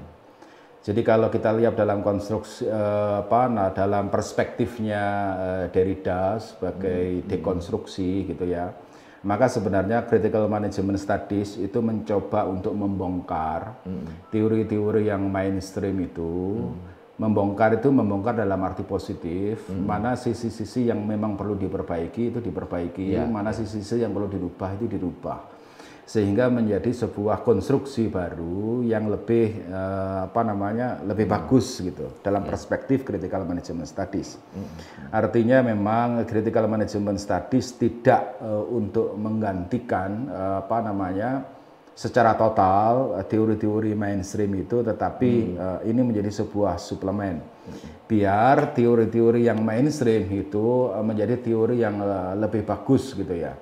[0.80, 8.28] Jadi kalau kita lihat dalam konstruksi eh, apa nah dalam perspektifnya eh, Derrida sebagai dekonstruksi
[8.28, 8.70] gitu ya.
[9.20, 13.84] Maka sebenarnya critical management studies itu mencoba untuk membongkar
[14.32, 16.64] teori-teori yang mainstream itu.
[17.20, 23.52] Membongkar itu membongkar dalam arti positif, mana sisi-sisi yang memang perlu diperbaiki itu diperbaiki, mana
[23.52, 25.59] sisi-sisi yang perlu dirubah itu dirubah
[26.10, 33.06] sehingga menjadi sebuah konstruksi baru yang lebih eh, apa namanya lebih bagus gitu dalam perspektif
[33.06, 34.34] critical management studies.
[35.14, 41.46] Artinya memang critical management studies tidak eh, untuk menggantikan eh, apa namanya
[41.94, 47.38] secara total teori-teori mainstream itu tetapi eh, ini menjadi sebuah suplemen.
[48.10, 53.54] Biar teori-teori yang mainstream itu eh, menjadi teori yang eh, lebih bagus gitu ya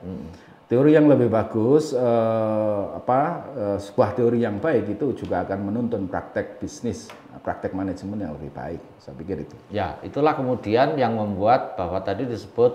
[0.69, 3.21] teori yang lebih bagus eh, apa
[3.57, 7.09] eh, sebuah teori yang baik itu juga akan menuntun praktek bisnis
[7.41, 12.29] praktek manajemen yang lebih baik saya pikir itu Ya, itulah kemudian yang membuat bahwa tadi
[12.29, 12.73] disebut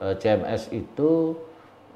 [0.00, 1.36] eh, CMS itu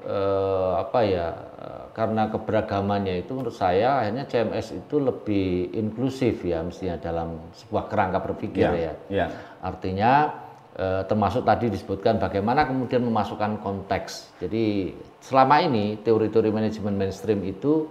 [0.05, 1.27] eh, apa ya?
[1.57, 7.89] eh, karena keberagamannya itu menurut saya akhirnya CMS itu lebih inklusif ya mestinya dalam sebuah
[7.89, 8.93] kerangka berpikir ya.
[9.09, 9.25] ya
[9.65, 10.29] Artinya
[10.77, 14.37] eh, termasuk tadi disebutkan bagaimana kemudian memasukkan konteks.
[14.39, 17.87] Jadi selama ini teori-teori manajemen mainstream itu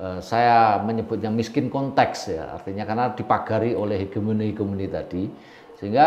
[0.00, 2.56] eh, saya menyebutnya miskin konteks ya.
[2.56, 5.24] Artinya karena dipagari oleh hegemoni-hegemoni tadi
[5.78, 6.06] sehingga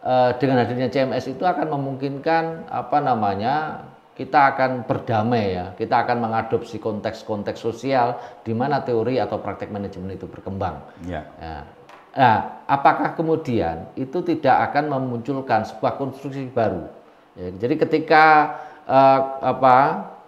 [0.00, 6.24] eh, dengan hadirnya CMS itu akan memungkinkan apa namanya kita akan berdamai ya, kita akan
[6.24, 10.80] mengadopsi konteks-konteks sosial di mana teori atau praktek manajemen itu berkembang.
[11.04, 11.68] ya Ya.
[12.16, 16.88] Nah, apakah kemudian itu tidak akan memunculkan sebuah konstruksi baru?
[17.36, 19.76] Ya, jadi ketika eh, apa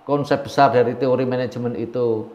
[0.03, 2.27] konsep besar dari teori manajemen itu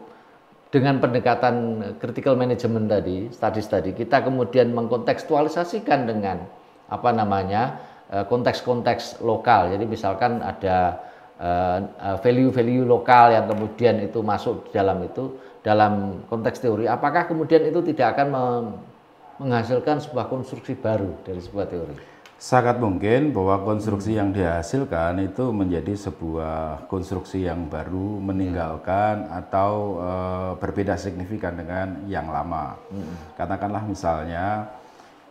[0.74, 1.54] dengan pendekatan
[2.02, 6.42] critical management tadi, studies tadi, kita kemudian mengkontekstualisasikan dengan
[6.90, 7.78] apa namanya
[8.10, 9.70] eh, konteks-konteks lokal.
[9.70, 10.98] Jadi misalkan ada
[11.38, 11.78] eh,
[12.18, 16.90] value-value lokal yang kemudian itu masuk dalam itu dalam konteks teori.
[16.90, 18.28] Apakah kemudian itu tidak akan
[19.38, 22.13] menghasilkan sebuah konstruksi baru dari sebuah teori?
[22.44, 30.52] Sangat mungkin bahwa konstruksi yang dihasilkan itu menjadi sebuah konstruksi yang baru meninggalkan atau eh,
[30.60, 32.76] berbeda signifikan dengan yang lama.
[33.40, 34.68] Katakanlah misalnya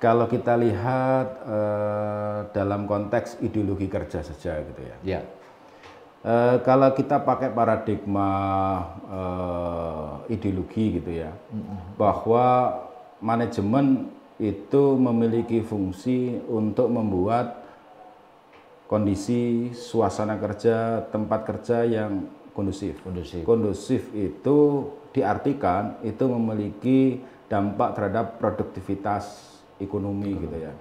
[0.02, 4.97] kalau kita lihat eh, dalam konteks ideologi kerja saja gitu ya.
[5.06, 5.21] Ya,
[6.23, 8.32] Eh, kalau kita pakai paradigma
[9.12, 11.36] eh, ideologi gitu ya,
[11.99, 12.80] bahwa
[13.19, 14.08] manajemen
[14.41, 17.63] itu memiliki fungsi untuk membuat
[18.89, 23.02] kondisi suasana kerja, tempat kerja yang kondusif.
[23.02, 23.41] kondusif.
[23.46, 30.74] Kondusif itu diartikan itu memiliki dampak terhadap produktivitas ekonomi gitu ya.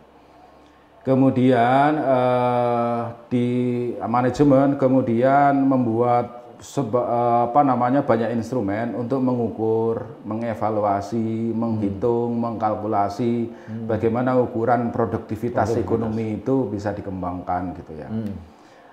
[1.02, 3.48] Kemudian eh, di
[3.98, 13.50] manajemen kemudian membuat seba- apa namanya banyak instrumen untuk mengukur, mengevaluasi, menghitung, mengkalkulasi
[13.90, 18.08] bagaimana ukuran produktivitas, ekonomi itu bisa dikembangkan gitu ya.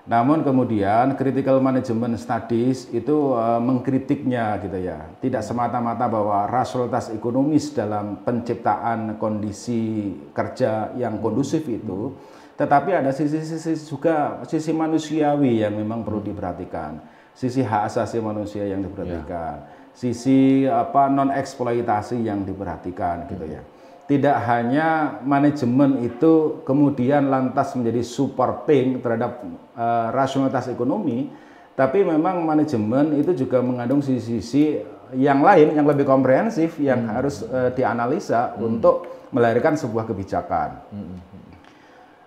[0.09, 5.05] Namun kemudian critical management studies itu eh, mengkritiknya gitu ya.
[5.21, 12.17] Tidak semata-mata bahwa rasionalitas ekonomis dalam penciptaan kondisi kerja yang kondusif itu,
[12.57, 17.18] tetapi ada sisi-sisi juga sisi manusiawi yang memang perlu diperhatikan.
[17.39, 19.63] Sisi hak asasi manusia yang diperhatikan.
[19.95, 23.63] Sisi apa non eksploitasi yang diperhatikan gitu ya.
[24.11, 29.39] Tidak hanya manajemen itu kemudian lantas menjadi supporting terhadap
[29.71, 31.31] eh, rasionalitas ekonomi,
[31.79, 34.83] tapi memang manajemen itu juga mengandung sisi-sisi
[35.15, 40.83] yang lain yang lebih komprehensif yang harus eh, dianalisa untuk melahirkan sebuah kebijakan.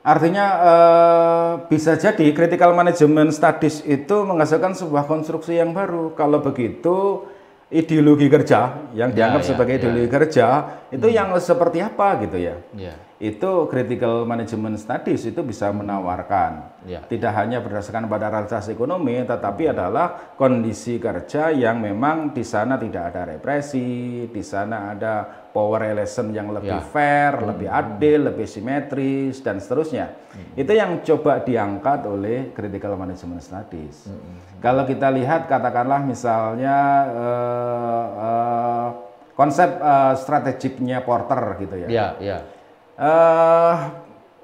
[0.03, 6.11] Artinya eh, bisa jadi critical management studies itu menghasilkan sebuah konstruksi yang baru.
[6.19, 7.23] Kalau begitu
[7.71, 9.79] ideologi kerja yang dianggap ya, sebagai ya.
[9.81, 10.47] ideologi kerja
[10.91, 12.59] itu yang seperti apa gitu ya.
[12.75, 12.95] Ya.
[13.23, 16.83] Itu critical management studies itu bisa menawarkan.
[16.83, 17.07] Ya.
[17.07, 23.15] Tidak hanya berdasarkan pada realitas ekonomi tetapi adalah kondisi kerja yang memang di sana tidak
[23.15, 25.23] ada represi, di sana ada
[25.55, 26.83] power relation yang lebih Ya.
[26.83, 30.19] fair, lebih adil, lebih simetris dan seterusnya.
[30.59, 34.11] Itu yang coba diangkat oleh critical management studies.
[34.59, 36.77] Kalau kita lihat katakanlah misalnya
[37.15, 38.89] eh, eh,
[39.39, 41.87] konsep eh, strategiknya Porter gitu ya.
[41.87, 42.39] Ya, ya.
[42.97, 43.75] Eh,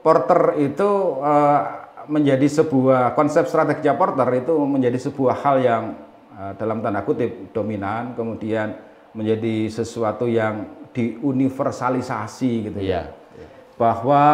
[0.00, 1.62] Porter itu eh,
[2.08, 5.84] menjadi sebuah konsep strateginya Porter itu menjadi sebuah hal yang
[6.32, 8.72] eh, dalam tanda kutip dominan, kemudian
[9.12, 10.64] menjadi sesuatu yang
[10.96, 12.84] diuniversalisasi gitu ya.
[12.84, 13.02] Iya.
[13.78, 14.24] Bahwa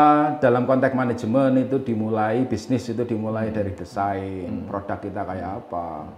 [0.40, 6.08] dalam konteks manajemen itu dimulai bisnis itu dimulai dari desain produk kita kayak apa,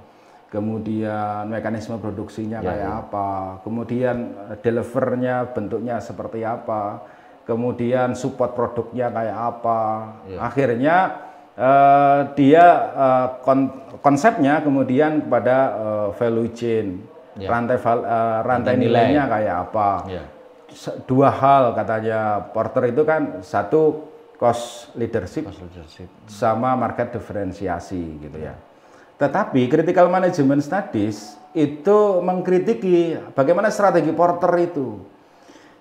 [0.46, 3.30] kemudian mekanisme produksinya Ya, kayak apa,
[3.66, 4.30] kemudian
[4.62, 7.02] delivernya bentuknya seperti apa,
[7.46, 9.80] kemudian support produknya kayak apa,
[10.36, 10.96] akhirnya
[11.54, 16.86] eh, dia eh, kon- konsepnya kemudian kepada eh, value chain,
[17.36, 17.48] Ya.
[17.48, 19.12] rantai val- eh, rantai nilai.
[19.12, 20.22] nilainya kayak apa Ya.
[20.68, 26.08] se- dua hal katanya Porter itu kan satu cost leadership Cost leadership.
[26.28, 28.52] sama market diferensiasi gitu ya.
[29.16, 35.15] Tetapi critical management studies itu mengkritiki bagaimana strategi Porter itu.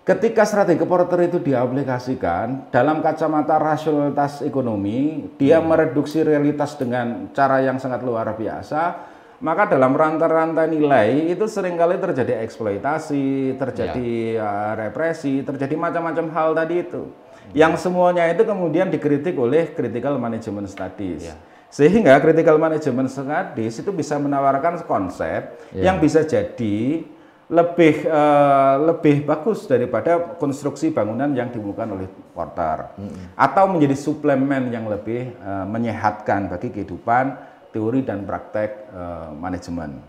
[0.05, 7.81] Ketika strategi Porter itu diaplikasikan dalam kacamata rasionalitas ekonomi, dia mereduksi realitas dengan cara yang
[7.81, 9.01] sangat luar biasa,
[9.41, 16.49] maka dalam rantai-rantai nilai itu sering kali terjadi eksploitasi, terjadi uh, represi, terjadi macam-macam hal
[16.53, 17.09] tadi itu.
[17.57, 21.33] Yang semuanya itu kemudian dikritik oleh critical management studies.
[21.33, 21.35] Ya.
[21.73, 27.01] Sehingga critical management studies itu bisa menawarkan konsep yang bisa jadi
[27.45, 32.89] lebih eh, lebih bagus daripada konstruksi bangunan yang dimulakan oleh Porter
[33.37, 37.37] atau menjadi suplemen yang lebih eh, menyehatkan bagi kehidupan
[37.69, 40.01] teori dan praktek eh, manajemen.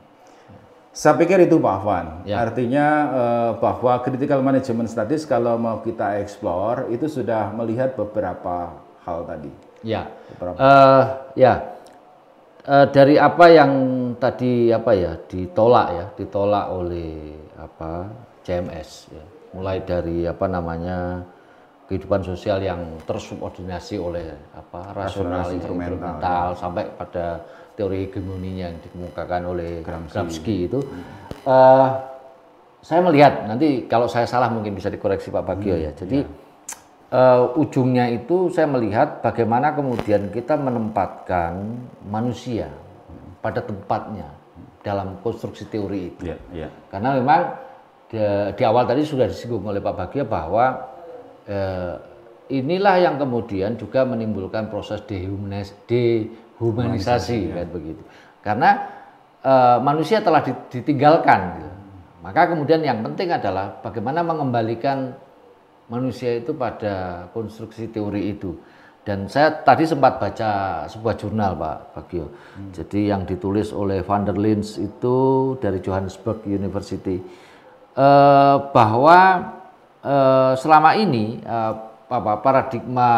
[0.96, 2.06] Saya pikir itu Pak Afwan.
[2.24, 2.40] Ya.
[2.40, 9.28] Artinya eh, bahwa critical management studies kalau mau kita explore itu sudah melihat beberapa hal
[9.28, 9.52] tadi.
[9.84, 10.56] Ya, Beberapa.
[10.56, 11.04] Eh,
[11.36, 11.75] ya
[12.66, 13.72] Eh, dari apa yang
[14.18, 18.10] tadi apa ya ditolak ya, ditolak oleh apa
[18.42, 19.22] CMS, ya.
[19.54, 21.22] mulai dari apa namanya
[21.86, 27.26] kehidupan sosial yang tersubordinasi oleh apa rasional Rasional instrumental, instrumental sampai pada
[27.78, 30.82] teori hegemoninya yang dikemukakan oleh Gramsci, itu.
[31.46, 31.88] Eh,
[32.82, 35.94] saya melihat nanti kalau saya salah mungkin bisa dikoreksi Pak Bagio ya.
[35.94, 36.26] Jadi
[37.16, 41.64] eh, ujungnya itu saya melihat bagaimana kemudian kita menempatkan
[42.04, 42.68] manusia
[43.40, 44.28] pada tempatnya
[44.84, 46.30] dalam konstruksi teori itu.
[46.30, 46.68] Iya, iya.
[46.92, 47.40] Karena memang
[48.06, 48.20] di,
[48.54, 50.78] di awal tadi sudah disinggung oleh Pak Bagio bahwa
[51.48, 51.94] eh,
[52.52, 58.02] inilah yang kemudian juga menimbulkan proses dehumanis- dehumanisasi kan begitu.
[58.44, 58.70] Karena
[59.42, 61.40] eh, manusia telah di- ditinggalkan.
[61.58, 61.72] gitu.
[62.22, 65.14] Maka kemudian yang penting adalah bagaimana mengembalikan
[65.86, 68.54] manusia itu pada konstruksi teori itu.
[69.06, 72.26] Dan saya tadi sempat baca sebuah jurnal Pak Bagio.
[72.74, 77.22] Jadi yang ditulis oleh Van der Lins itu dari Johannesburg University
[77.94, 79.18] eh, bahwa
[80.02, 81.74] eh, selama ini eh,
[82.06, 83.10] apa paradigma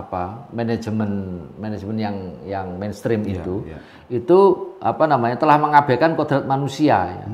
[0.00, 2.16] apa manajemen manajemen yang
[2.48, 3.76] yang mainstream itu iya.
[4.08, 7.28] itu apa namanya telah mengabaikan kodrat manusia ya.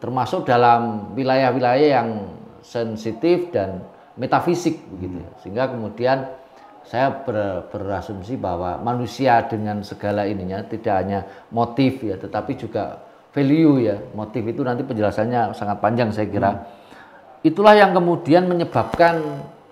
[0.00, 2.08] termasuk dalam wilayah-wilayah yang
[2.64, 3.84] sensitif dan
[4.14, 5.30] metafisik begitu ya.
[5.42, 6.18] sehingga kemudian
[6.84, 13.00] saya ber, berasumsi bahwa manusia dengan segala ininya tidak hanya motif ya, tetapi juga
[13.32, 13.96] value ya.
[14.12, 16.50] Motif itu nanti penjelasannya sangat panjang saya kira.
[16.52, 16.62] Hmm.
[17.44, 19.20] Itulah yang kemudian menyebabkan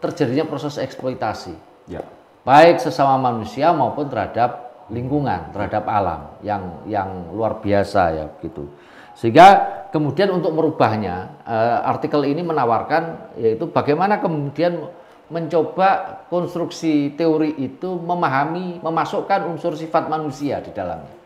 [0.00, 1.54] terjadinya proses eksploitasi.
[1.88, 2.02] Ya.
[2.42, 8.66] Baik sesama manusia maupun terhadap lingkungan, terhadap alam yang yang luar biasa ya gitu.
[9.12, 9.46] Sehingga
[9.92, 14.88] kemudian untuk merubahnya uh, artikel ini menawarkan yaitu bagaimana kemudian
[15.32, 21.16] mencoba konstruksi teori itu memahami, memasukkan unsur sifat manusia di dalamnya.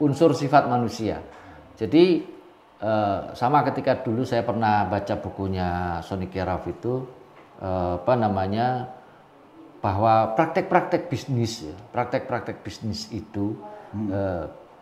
[0.00, 1.20] Unsur sifat manusia.
[1.76, 2.24] Jadi
[2.80, 7.04] eh, sama ketika dulu saya pernah baca bukunya Sonic Keraf itu
[7.60, 8.88] eh, apa namanya
[9.84, 13.60] bahwa praktek-praktek bisnis ya, praktek-praktek bisnis itu
[13.92, 14.08] hmm.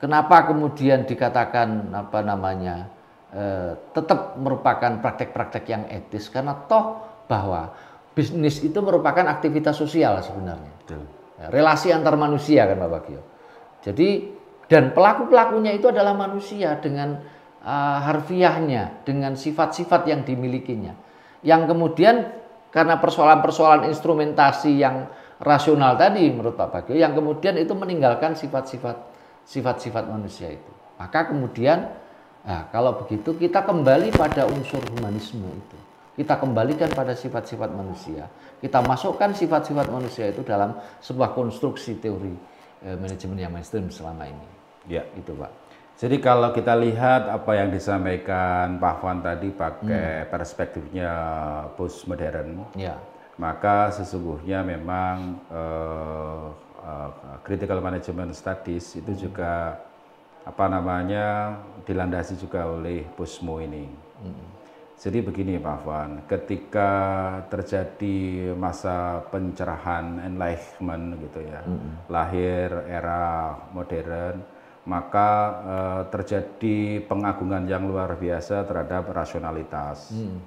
[0.02, 2.90] Kenapa kemudian dikatakan apa namanya
[3.30, 6.98] eh, tetap merupakan praktek-praktek yang etis karena toh
[7.30, 7.70] bahwa
[8.12, 10.74] bisnis itu merupakan aktivitas sosial sebenarnya.
[10.82, 11.06] Betul.
[11.38, 13.22] Ya, relasi antar manusia kan Pak Bagio.
[13.86, 14.08] Jadi
[14.66, 17.22] dan pelaku-pelakunya itu adalah manusia dengan
[17.62, 20.96] uh, harfiahnya, dengan sifat-sifat yang dimilikinya.
[21.46, 22.16] Yang kemudian
[22.72, 29.11] karena persoalan-persoalan instrumentasi yang rasional tadi menurut Pak Bagio, yang kemudian itu meninggalkan sifat-sifat
[29.44, 30.72] sifat-sifat manusia itu.
[30.98, 31.90] Maka kemudian,
[32.46, 35.78] nah, kalau begitu kita kembali pada unsur humanisme itu
[36.12, 38.28] kita kembalikan pada sifat-sifat manusia.
[38.60, 42.36] Kita masukkan sifat-sifat manusia itu dalam sebuah konstruksi teori
[42.84, 44.48] eh, manajemen yang mainstream selama ini.
[44.86, 45.50] Ya, itu Pak.
[45.96, 50.28] Jadi kalau kita lihat apa yang disampaikan Pak Wan tadi pakai hmm.
[50.34, 51.12] perspektifnya
[51.78, 52.98] postmodern, ya.
[53.38, 56.50] maka sesungguhnya memang uh,
[56.82, 57.10] uh,
[57.46, 59.20] critical management studies itu hmm.
[59.30, 59.78] juga
[60.42, 61.54] apa namanya
[61.86, 63.86] dilandasi juga oleh Posmo ini.
[64.22, 64.62] Hmm.
[65.02, 66.90] Jadi begini Pak Afwan, ketika
[67.50, 72.06] terjadi masa pencerahan enlightenment gitu ya, mm-hmm.
[72.06, 74.46] lahir era modern,
[74.86, 75.30] maka
[75.66, 80.14] uh, terjadi pengagungan yang luar biasa terhadap rasionalitas.
[80.14, 80.38] Mm.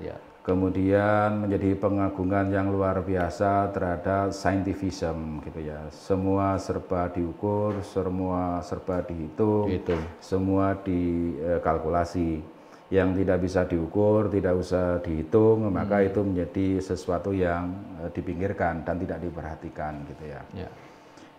[0.00, 0.20] Yeah.
[0.50, 5.78] Kemudian menjadi pengagungan yang luar biasa terhadap scientificism gitu ya.
[5.94, 9.94] Semua serba diukur, semua serba dihitung, gitu.
[10.18, 12.42] semua dikalkulasi.
[12.90, 15.70] Yang tidak bisa diukur, tidak usah dihitung, hmm.
[15.70, 17.70] maka itu menjadi sesuatu yang
[18.02, 20.42] uh, dipinggirkan dan tidak diperhatikan gitu ya.
[20.66, 20.70] ya.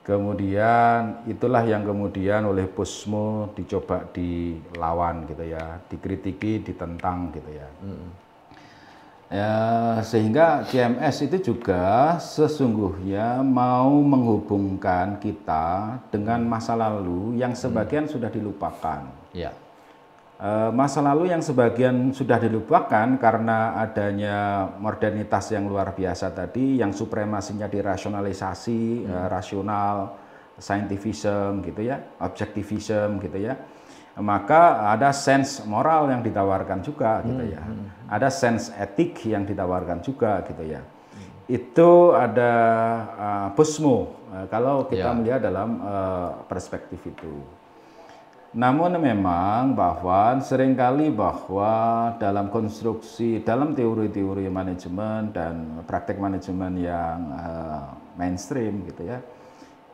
[0.08, 7.68] Kemudian itulah yang kemudian oleh Pusmo dicoba dilawan gitu ya, dikritiki, ditentang gitu ya.
[7.84, 8.21] Hmm.
[9.32, 9.56] Ya,
[10.04, 18.12] sehingga GMS itu juga sesungguhnya mau menghubungkan kita dengan masa lalu yang sebagian hmm.
[18.12, 19.08] sudah dilupakan.
[19.32, 19.56] Ya.
[20.42, 26.90] Eh, masa lalu yang sebagian sudah dilupakan karena adanya modernitas yang luar biasa tadi, yang
[26.90, 29.14] supremasinya dirasionalisasi, hmm.
[29.14, 30.18] uh, rasional,
[30.58, 33.54] scientificism gitu ya, objectivism gitu ya.
[34.20, 37.64] Maka ada sense moral yang ditawarkan juga gitu ya.
[37.64, 37.88] Hmm.
[38.12, 40.84] Ada sense etik yang ditawarkan juga gitu ya.
[40.84, 41.32] Hmm.
[41.48, 42.54] Itu ada
[43.16, 45.16] uh, Busmo uh, kalau kita ya.
[45.16, 47.40] melihat dalam uh, perspektif itu.
[48.52, 57.32] Namun memang bahwa sering kali bahwa dalam konstruksi, dalam teori-teori manajemen dan praktek manajemen yang
[57.32, 59.24] uh, mainstream gitu ya,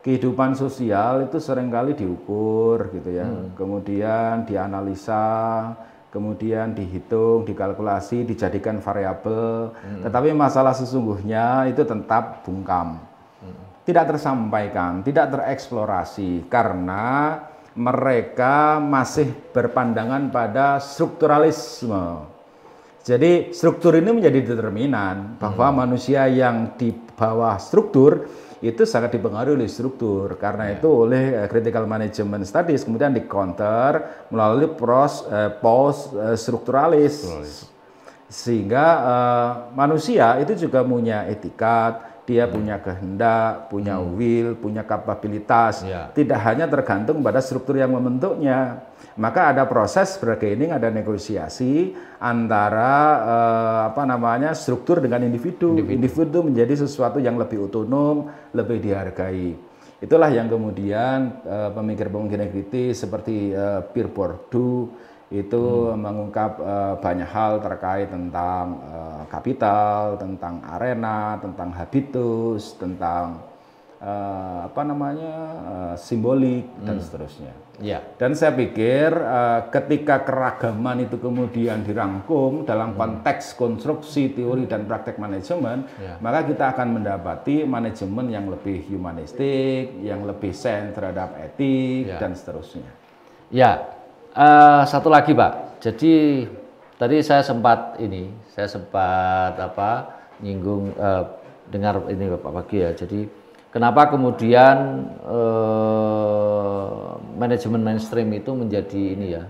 [0.07, 3.59] kehidupan sosial itu sering kali diukur gitu ya, hmm.
[3.59, 5.75] kemudian dianalisa,
[6.15, 10.07] kemudian dihitung, dikalkulasi, dijadikan variabel, hmm.
[10.07, 13.03] tetapi masalah sesungguhnya itu tetap bungkam,
[13.43, 13.83] hmm.
[13.83, 17.43] tidak tersampaikan, tidak tereksplorasi karena
[17.75, 22.31] mereka masih berpandangan pada strukturalisme.
[23.03, 25.75] Jadi struktur ini menjadi determinan bahwa hmm.
[25.83, 30.35] manusia yang di bawah struktur itu sangat dipengaruhi oleh struktur.
[30.41, 30.81] Karena ya.
[30.81, 37.23] itu oleh uh, critical management studies kemudian di counter melalui pros, uh, post uh, strukturalis.
[38.27, 42.53] Sehingga uh, manusia itu juga punya etikat, dia hmm.
[42.53, 44.07] punya kehendak, punya hmm.
[44.19, 45.87] will, punya kapabilitas.
[45.87, 46.11] Ya.
[46.11, 48.83] Tidak hanya tergantung pada struktur yang membentuknya.
[49.17, 55.79] Maka ada proses bargaining, ada negosiasi antara eh, apa namanya struktur dengan individu.
[55.79, 55.95] individu.
[55.95, 59.55] Individu menjadi sesuatu yang lebih otonom, lebih dihargai.
[59.97, 64.91] Itulah yang kemudian eh, pemikir-pemikir kritis seperti eh, Pierre Bourdieu
[65.27, 65.99] itu hmm.
[65.99, 73.43] mengungkap uh, banyak hal terkait tentang uh, kapital, tentang arena, tentang habitus, tentang
[74.01, 77.53] eh, apa namanya eh, simbolik dan seterusnya.
[77.77, 78.01] Ya.
[78.17, 85.17] Dan saya pikir eh, ketika keragaman itu kemudian dirangkum dalam konteks konstruksi teori dan praktek
[85.17, 86.17] manajemen, Ya.
[86.21, 92.17] maka kita akan mendapati manajemen yang lebih humanistik, yang lebih sen terhadap etik Ya.
[92.21, 92.89] dan seterusnya.
[93.47, 93.79] Ya,
[94.37, 95.81] eh, satu lagi Pak.
[95.81, 96.45] Jadi
[97.01, 99.89] tadi saya sempat ini, saya sempat apa
[100.45, 101.23] nyinggung eh,
[101.73, 102.93] dengar ini Bapak pagi ya.
[102.93, 103.25] Jadi
[103.73, 104.77] kenapa kemudian
[105.25, 107.07] eh,
[107.37, 109.43] manajemen mainstream itu menjadi ini ya?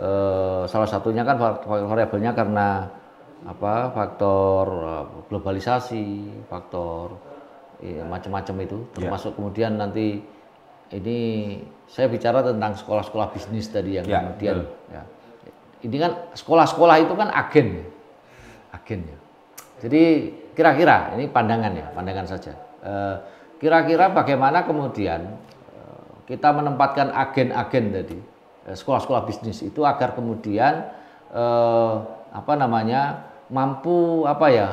[0.00, 2.88] eh, salah satunya kan variabelnya karena
[3.44, 6.06] apa faktor eh, globalisasi,
[6.48, 7.16] faktor
[7.84, 10.20] iya, macam-macam itu, termasuk kemudian nanti
[10.90, 11.18] ini
[11.86, 14.56] saya bicara tentang sekolah-sekolah bisnis tadi yang Ya, kemudian
[14.90, 15.02] ya.
[15.80, 17.86] Ini kan sekolah-sekolah itu kan agen ya.
[18.74, 19.18] Agen ya.
[19.80, 20.02] Jadi
[20.52, 22.52] kira-kira ini pandangan ya, pandangan saja.
[22.84, 23.16] Eh,
[23.60, 25.36] Kira-kira bagaimana kemudian
[25.76, 28.18] eh, kita menempatkan agen-agen tadi
[28.64, 30.88] eh, sekolah-sekolah bisnis itu agar kemudian
[31.28, 31.94] eh,
[32.30, 34.68] apa namanya mampu apa ya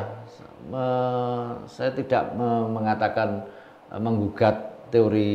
[0.68, 3.44] me- saya tidak me- mengatakan
[3.98, 5.32] menggugat teori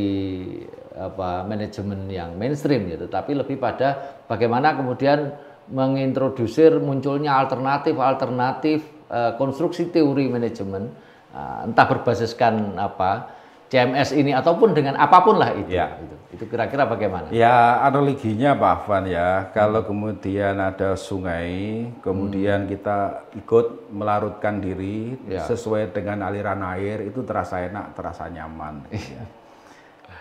[0.92, 5.32] apa manajemen yang mainstream ya tetapi lebih pada bagaimana kemudian
[5.72, 10.92] mengintrodusir munculnya alternatif-alternatif eh, konstruksi teori manajemen
[11.32, 13.40] eh, entah berbasiskan apa
[13.72, 15.96] CMS ini ataupun dengan apa pun lah itu Ya.
[15.96, 23.24] itu, itu kira-kira bagaimana Ya analoginya Pak Afan ya, kalau kemudian ada sungai, kemudian kita
[23.32, 25.40] ikut melarutkan diri Ya.
[25.48, 28.84] sesuai dengan aliran air, itu terasa enak, terasa nyaman.
[28.92, 29.24] gitu ya.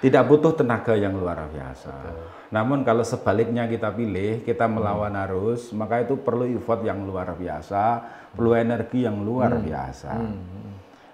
[0.02, 1.94] Tidak butuh tenaga yang luar biasa.
[2.50, 8.02] Namun kalau sebaliknya kita pilih, kita melawan arus, maka itu perlu effort yang luar biasa,
[8.34, 10.12] perlu energi yang luar biasa.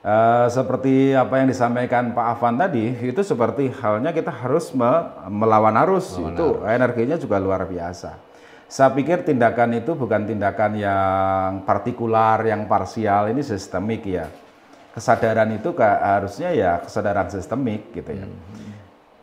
[0.07, 5.75] Eh, seperti apa yang disampaikan Pak Afan tadi, itu seperti halnya kita harus me- melawan
[5.83, 8.15] arus, itu energinya juga luar biasa.
[8.71, 14.31] Saya pikir tindakan itu bukan tindakan yang partikular, yang parsial, ini sistemik ya.
[14.95, 18.25] Kesadaran itu harusnya ya kesadaran sistemik gitu ya.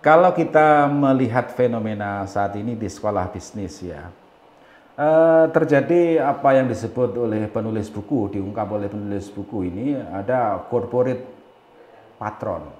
[0.04, 4.12] Kalau kita melihat fenomena saat ini di sekolah bisnis ya,
[4.94, 11.26] Eh, terjadi apa yang disebut oleh penulis buku, diungkap oleh penulis buku ini ada corporate
[12.14, 12.70] patron.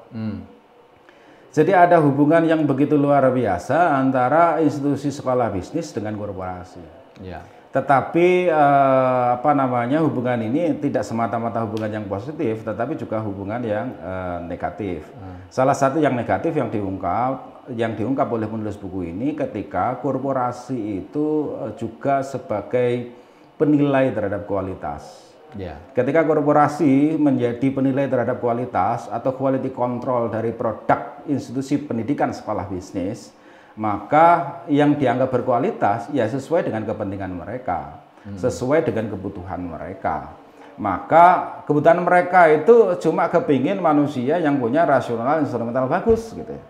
[1.50, 7.02] Jadi ada hubungan yang begitu luar biasa antara institusi sekolah bisnis dengan korporasi.
[7.22, 7.42] ya
[7.74, 13.90] Tetapi eh, apa namanya hubungan ini tidak semata-mata hubungan yang positif, tetapi juga hubungan yang
[13.98, 15.10] eh, negatif.
[15.50, 21.58] Salah satu yang negatif yang diungkap, yang diungkap oleh penulis buku ini ketika korporasi itu
[21.66, 23.10] eh, juga sebagai
[23.58, 25.34] penilai terhadap kualitas.
[25.58, 32.70] ya Ketika korporasi menjadi penilai terhadap kualitas atau quality control dari produk institusi pendidikan sekolah
[32.70, 33.34] bisnis,
[33.74, 37.98] maka yang dianggap berkualitas ya sesuai dengan kepentingan mereka,
[38.38, 40.30] sesuai dengan kebutuhan mereka.
[40.74, 46.64] Maka kebutuhan mereka itu cuma kepingin manusia yang punya rasional instrumental bagus gitu ya.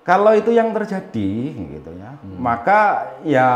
[0.00, 1.32] Kalau itu yang terjadi
[1.76, 3.48] gitu ya, maka ya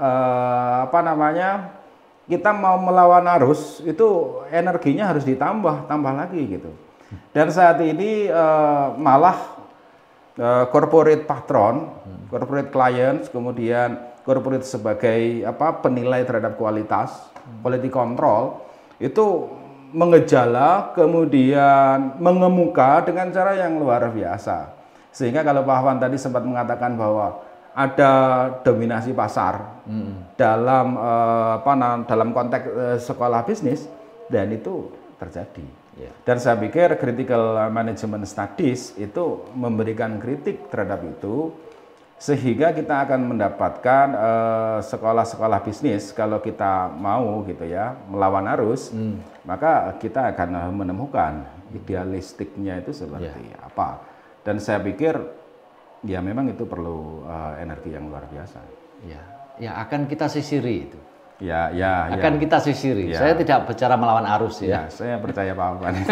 [0.00, 1.76] eh, apa namanya
[2.24, 6.72] kita mau melawan arus itu energinya harus ditambah tambah lagi gitu.
[7.36, 9.59] Dan saat ini eh, malah
[10.40, 11.92] eh, corporate patron,
[12.32, 17.28] corporate clients, kemudian corporate sebagai apa penilai terhadap kualitas,
[17.60, 18.64] quality control
[18.96, 19.48] itu
[19.90, 24.72] mengejala kemudian mengemuka dengan cara yang luar biasa.
[25.10, 27.42] Sehingga kalau Pak Wan tadi sempat mengatakan bahwa
[27.74, 28.12] ada
[28.66, 29.82] dominasi pasar
[30.34, 31.72] dalam eh, apa
[32.06, 33.86] dalam konteks eh, sekolah bisnis
[34.26, 34.90] dan itu
[35.20, 35.68] terjadi.
[36.00, 36.10] Ya.
[36.24, 41.52] Dan saya pikir critical management studies itu memberikan kritik terhadap itu
[42.16, 48.92] sehingga kita akan mendapatkan eh, sekolah-sekolah bisnis kalau kita mau gitu ya melawan arus
[49.44, 51.44] maka kita akan menemukan
[51.76, 54.00] idealistiknya itu seperti apa.
[54.40, 55.20] Dan saya pikir
[56.08, 58.58] ya memang itu perlu eh, energi yang luar biasa.
[59.04, 59.22] Ya.
[59.60, 61.09] Ya akan kita sisiri itu
[61.40, 63.18] ya ya ya akan kita sisiri Ya.
[63.18, 65.94] saya tidak bicara melawan arus ya ya saya percaya Pak Afan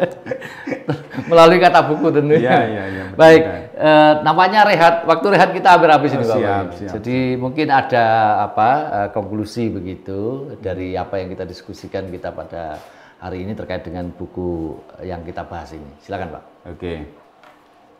[1.30, 2.50] melalui kata buku tentunya.
[2.50, 3.18] Iya, iya, iya, betul.
[3.18, 3.42] Baik,
[3.78, 4.94] eh, namanya rehat.
[5.06, 6.40] Waktu rehat kita hampir habis ini, Oh, Bapak.
[6.40, 6.74] siap, Ibu.
[6.76, 8.04] siap, Jadi mungkin ada
[8.50, 10.18] apa eh, konklusi begitu
[10.58, 12.78] dari apa yang kita diskusikan kita pada
[13.20, 14.74] hari ini terkait dengan buku
[15.06, 15.90] yang kita bahas ini.
[16.02, 16.42] Silakan, Pak.
[16.74, 16.94] Oke.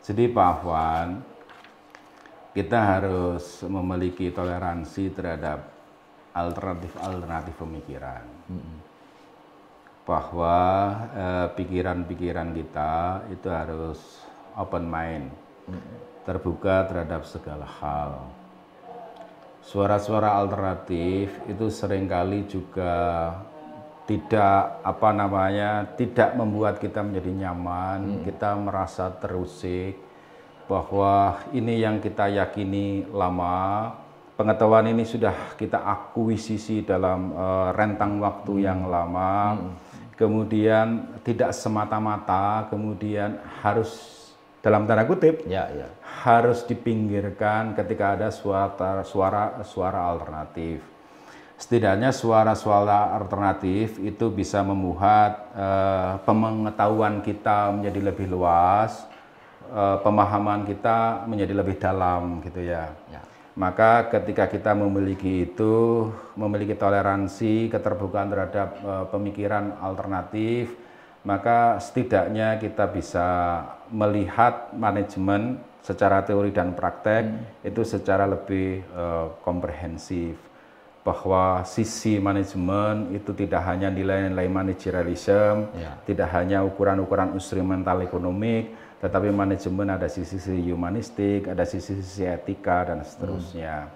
[0.01, 1.07] Jadi Pak Afwan,
[2.51, 5.70] kita harus memiliki toleransi terhadap
[6.33, 8.25] alternatif-alternatif pemikiran.
[10.01, 10.57] bahwa
[11.13, 14.01] eh, pikiran-pikiran kita itu harus
[14.57, 15.29] open mind,
[16.25, 18.27] terbuka terhadap segala hal.
[19.61, 23.29] Suara-suara alternatif itu sering kali juga
[24.09, 29.95] tidak apa namanya tidak membuat kita menjadi nyaman, kita merasa terusik
[30.65, 33.93] bahwa ini yang kita yakini lama,
[34.35, 39.57] pengetahuan ini sudah kita akuisisi dalam eh, rentang waktu yang lama,
[40.15, 44.21] kemudian tidak semata-mata, kemudian harus
[44.61, 45.89] dalam tanda kutip Ya, ya.
[46.21, 50.85] harus dipinggirkan ketika ada suara suara suara alternatif.
[51.57, 59.05] Setidaknya suara-suara alternatif itu bisa membuat eh, pengetahuan kita menjadi lebih luas,
[59.69, 62.89] eh, pemahaman kita menjadi lebih dalam gitu ya.
[63.09, 63.21] Ya.
[63.55, 66.07] Maka ketika kita memiliki itu,
[66.39, 70.71] memiliki toleransi, keterbukaan terhadap eh, pemikiran alternatif,
[71.21, 73.27] maka setidaknya kita bisa
[73.91, 77.27] melihat manajemen secara teori dan praktek
[77.65, 80.50] itu secara lebih eh, komprehensif
[81.01, 85.97] bahwa sisi manajemen itu tidak hanya nilai-nilai manajerialisme, Ya.
[86.05, 88.69] tidak hanya ukuran-ukuran instrumental ekonomik,
[89.01, 93.89] tetapi manajemen ada sisi-sisi humanistik, ada sisi-sisi etika dan seterusnya.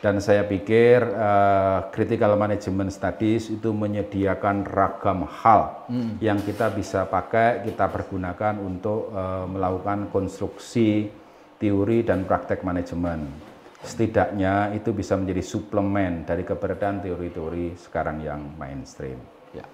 [0.00, 5.84] Dan saya pikir eh, critical management studies itu menyediakan ragam hal
[6.24, 11.12] yang kita bisa pakai, kita pergunakan untuk eh, melakukan konstruksi
[11.60, 13.28] teori dan praktek manajemen.
[13.80, 19.16] Setidaknya itu bisa menjadi suplemen dari keberadaan teori-teori sekarang yang mainstream.
[19.56, 19.64] Ya.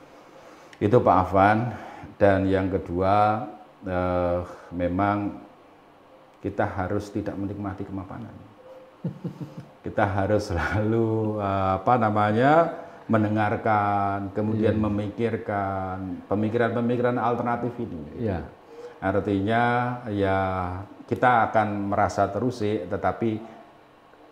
[0.79, 1.59] Itu Pak Afan.
[2.15, 3.45] Dan yang kedua,
[3.83, 4.41] eh,
[4.71, 5.43] memang
[6.39, 8.33] kita harus tidak menikmati kemapanan.
[9.87, 12.75] Kita harus selalu eh, apa namanya
[13.07, 18.27] mendengarkan, kemudian memikirkan pemikiran-pemikiran alternatif ini.
[18.27, 18.43] Ya.
[18.99, 19.63] Artinya
[20.11, 20.39] ya
[21.07, 23.39] kita akan merasa terusik, tetapi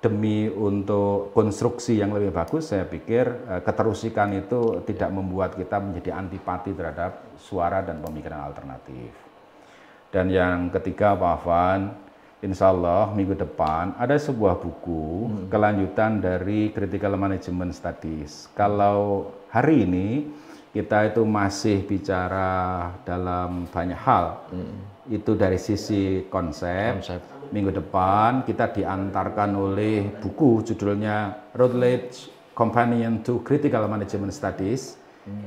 [0.04, 6.20] demi untuk konstruksi yang lebih bagus, saya pikir eh, keterusikan itu tidak membuat kita menjadi
[6.20, 9.08] antipati terhadap suara dan pemikiran alternatif.
[10.12, 11.80] Dan yang ketiga Pak Afan,
[12.44, 18.52] insya Allah minggu depan ada sebuah buku kelanjutan dari Critical Management Studies.
[18.52, 20.28] Kalau hari ini
[20.70, 24.46] kita itu masih bicara dalam banyak hal,
[25.10, 27.00] itu dari sisi konsep.
[27.00, 27.33] Konsep.
[27.54, 34.98] Minggu depan kita diantarkan oleh buku judulnya Routledge Companion to Critical Management Studies.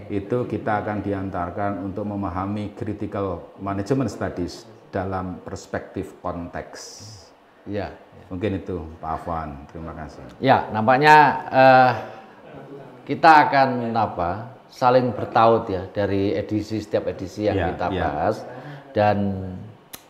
[0.07, 6.81] Itu kita akan diantarkan untuk memahami critical management studies dalam perspektif konteks.
[7.69, 7.93] Ya.
[8.31, 9.67] Mungkin itu Pak Afwan.
[9.69, 10.23] Terima kasih.
[10.41, 11.15] Ya, nampaknya
[11.51, 11.91] eh,
[13.05, 14.31] kita akan apa?
[14.67, 18.01] saling bertaut ya dari edisi setiap edisi yang Ya, kita ya.
[18.03, 18.35] bahas
[18.91, 19.17] dan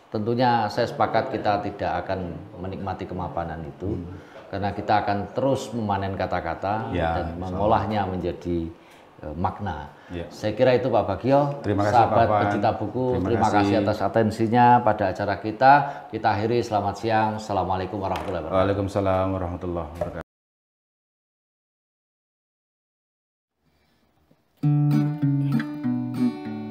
[0.08, 4.00] tentunya saya sepakat kita tidak akan menikmati kemapanan itu
[4.48, 6.96] karena kita akan terus memanen kata-kata Hmm.
[6.96, 8.72] Ya, dan mengolahnya menjadi
[9.20, 9.92] eh, makna.
[10.08, 10.24] Ya.
[10.32, 13.06] Saya kira itu Pak Bagio, Terima kasih, sahabat Pak pecinta buku.
[13.20, 13.84] Terima Terima, kasih kasih.
[13.84, 15.72] atas atensinya pada acara kita.
[16.08, 17.30] Kita akhiri selamat siang.
[17.36, 18.62] Assalamualaikum warahmatullahi wabarakatuh.
[18.64, 20.27] Waalaikumsalam warahmatullahi wabarakatuh.